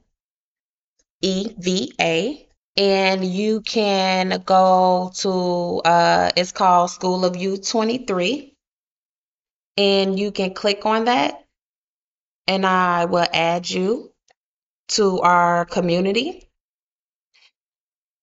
E 1.21 1.53
V 1.58 1.93
A. 1.99 2.47
And 2.75 3.23
you 3.23 3.62
can 3.62 4.41
go 4.45 5.12
to, 5.17 5.82
uh, 5.86 6.32
it's 6.36 6.51
called 6.51 6.89
School 6.89 7.23
of 7.23 7.36
You 7.36 7.58
23. 7.58 8.56
And 9.77 10.19
you 10.19 10.32
can 10.32 10.53
click 10.56 10.86
on 10.86 11.06
that, 11.06 11.45
and 12.47 12.65
I 12.65 13.06
will 13.06 13.27
add 13.32 13.69
you 13.69 14.12
to 14.93 15.19
our 15.21 15.65
community. 15.65 16.49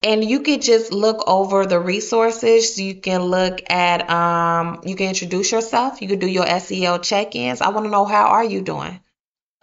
And 0.02 0.24
you 0.24 0.40
could 0.40 0.62
just 0.62 0.92
look 0.92 1.24
over 1.26 1.66
the 1.66 1.78
resources. 1.78 2.80
You 2.80 2.94
can 2.94 3.22
look 3.22 3.70
at 3.70 4.08
um 4.10 4.80
you 4.84 4.96
can 4.96 5.08
introduce 5.08 5.52
yourself. 5.52 6.00
You 6.00 6.08
can 6.08 6.18
do 6.18 6.26
your 6.26 6.46
seo 6.46 7.02
check-ins. 7.02 7.60
I 7.60 7.68
want 7.68 7.86
to 7.86 7.90
know 7.90 8.04
how 8.06 8.26
are 8.28 8.44
you 8.44 8.62
doing? 8.62 9.00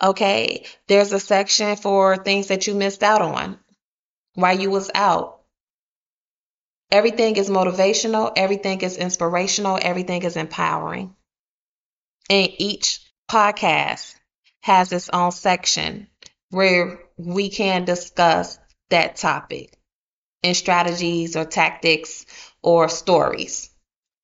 Okay 0.01 0.65
there's 0.87 1.11
a 1.11 1.19
section 1.19 1.75
for 1.75 2.17
things 2.17 2.47
that 2.47 2.67
you 2.67 2.75
missed 2.75 3.03
out 3.03 3.21
on 3.21 3.59
while 4.35 4.59
you 4.59 4.69
was 4.69 4.91
out. 4.93 5.41
Everything 6.91 7.35
is 7.35 7.49
motivational. 7.49 8.31
Everything 8.35 8.81
is 8.81 8.97
inspirational. 8.97 9.79
Everything 9.81 10.23
is 10.23 10.37
empowering. 10.37 11.15
And 12.29 12.49
each 12.57 13.01
podcast 13.29 14.15
has 14.61 14.91
its 14.91 15.09
own 15.09 15.31
section 15.31 16.07
where 16.49 16.99
we 17.17 17.49
can 17.49 17.85
discuss 17.85 18.57
that 18.89 19.15
topic 19.15 19.77
in 20.43 20.53
strategies 20.53 21.35
or 21.35 21.45
tactics 21.45 22.25
or 22.61 22.89
stories. 22.89 23.69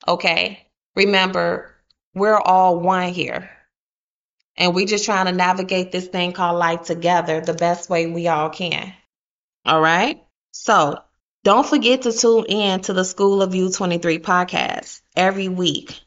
Okay? 0.08 0.68
Remember, 0.96 1.76
we're 2.14 2.40
all 2.40 2.80
one 2.80 3.10
here. 3.10 3.50
And 4.56 4.76
we're 4.76 4.86
just 4.86 5.06
trying 5.06 5.26
to 5.26 5.32
navigate 5.32 5.92
this 5.92 6.08
thing 6.08 6.32
called 6.32 6.60
life 6.60 6.84
together 6.84 7.42
the 7.42 7.54
best 7.54 7.90
way 7.90 8.06
we 8.06 8.28
all 8.28 8.50
can. 8.50 8.94
All 9.66 9.82
right? 9.82 10.24
So, 10.52 11.00
don't 11.44 11.68
forget 11.68 12.04
to 12.04 12.14
tune 12.14 12.46
in 12.46 12.82
to 12.82 12.94
the 12.94 13.04
School 13.04 13.42
of 13.42 13.56
You 13.56 13.72
23 13.72 14.20
podcast 14.20 15.02
every 15.16 15.50
week, 15.50 16.00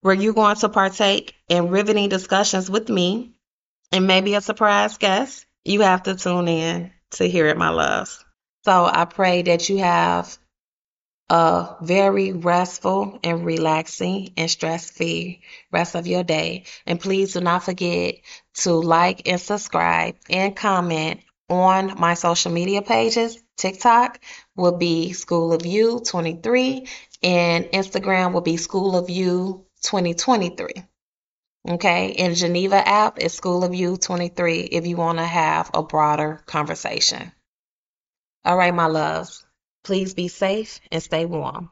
where 0.00 0.14
you're 0.14 0.32
going 0.32 0.56
to 0.56 0.68
partake 0.70 1.34
in 1.48 1.68
riveting 1.68 2.08
discussions 2.08 2.70
with 2.70 2.88
me 2.88 3.33
and 3.92 4.06
maybe 4.06 4.34
a 4.34 4.40
surprise 4.40 4.98
guest. 4.98 5.46
You 5.64 5.80
have 5.82 6.04
to 6.04 6.14
tune 6.14 6.48
in 6.48 6.92
to 7.12 7.28
hear 7.28 7.46
it, 7.46 7.56
my 7.56 7.70
loves. 7.70 8.24
So 8.64 8.84
I 8.84 9.04
pray 9.04 9.42
that 9.42 9.68
you 9.68 9.78
have 9.78 10.38
a 11.30 11.76
very 11.80 12.32
restful 12.32 13.18
and 13.22 13.44
relaxing 13.44 14.32
and 14.36 14.50
stress 14.50 14.90
free 14.90 15.42
rest 15.72 15.94
of 15.94 16.06
your 16.06 16.22
day. 16.22 16.64
And 16.86 17.00
please 17.00 17.32
do 17.32 17.40
not 17.40 17.64
forget 17.64 18.16
to 18.54 18.72
like 18.72 19.28
and 19.28 19.40
subscribe 19.40 20.16
and 20.28 20.54
comment 20.54 21.20
on 21.48 21.98
my 21.98 22.14
social 22.14 22.52
media 22.52 22.82
pages. 22.82 23.42
TikTok 23.56 24.20
will 24.56 24.76
be 24.76 25.12
School 25.12 25.52
of 25.52 25.64
You 25.64 26.00
23 26.00 26.86
and 27.22 27.64
Instagram 27.66 28.32
will 28.32 28.40
be 28.40 28.56
School 28.56 28.96
of 28.96 29.08
You 29.08 29.66
2023. 29.82 30.84
Okay, 31.66 32.08
in 32.10 32.34
Geneva 32.34 32.76
app 32.76 33.18
is 33.18 33.32
School 33.32 33.64
of 33.64 33.74
You 33.74 33.96
23 33.96 34.60
if 34.60 34.86
you 34.86 34.96
want 34.96 35.18
to 35.18 35.24
have 35.24 35.70
a 35.72 35.82
broader 35.82 36.42
conversation. 36.44 37.32
All 38.44 38.56
right, 38.56 38.74
my 38.74 38.86
loves, 38.86 39.46
please 39.82 40.12
be 40.12 40.28
safe 40.28 40.80
and 40.92 41.02
stay 41.02 41.24
warm. 41.24 41.70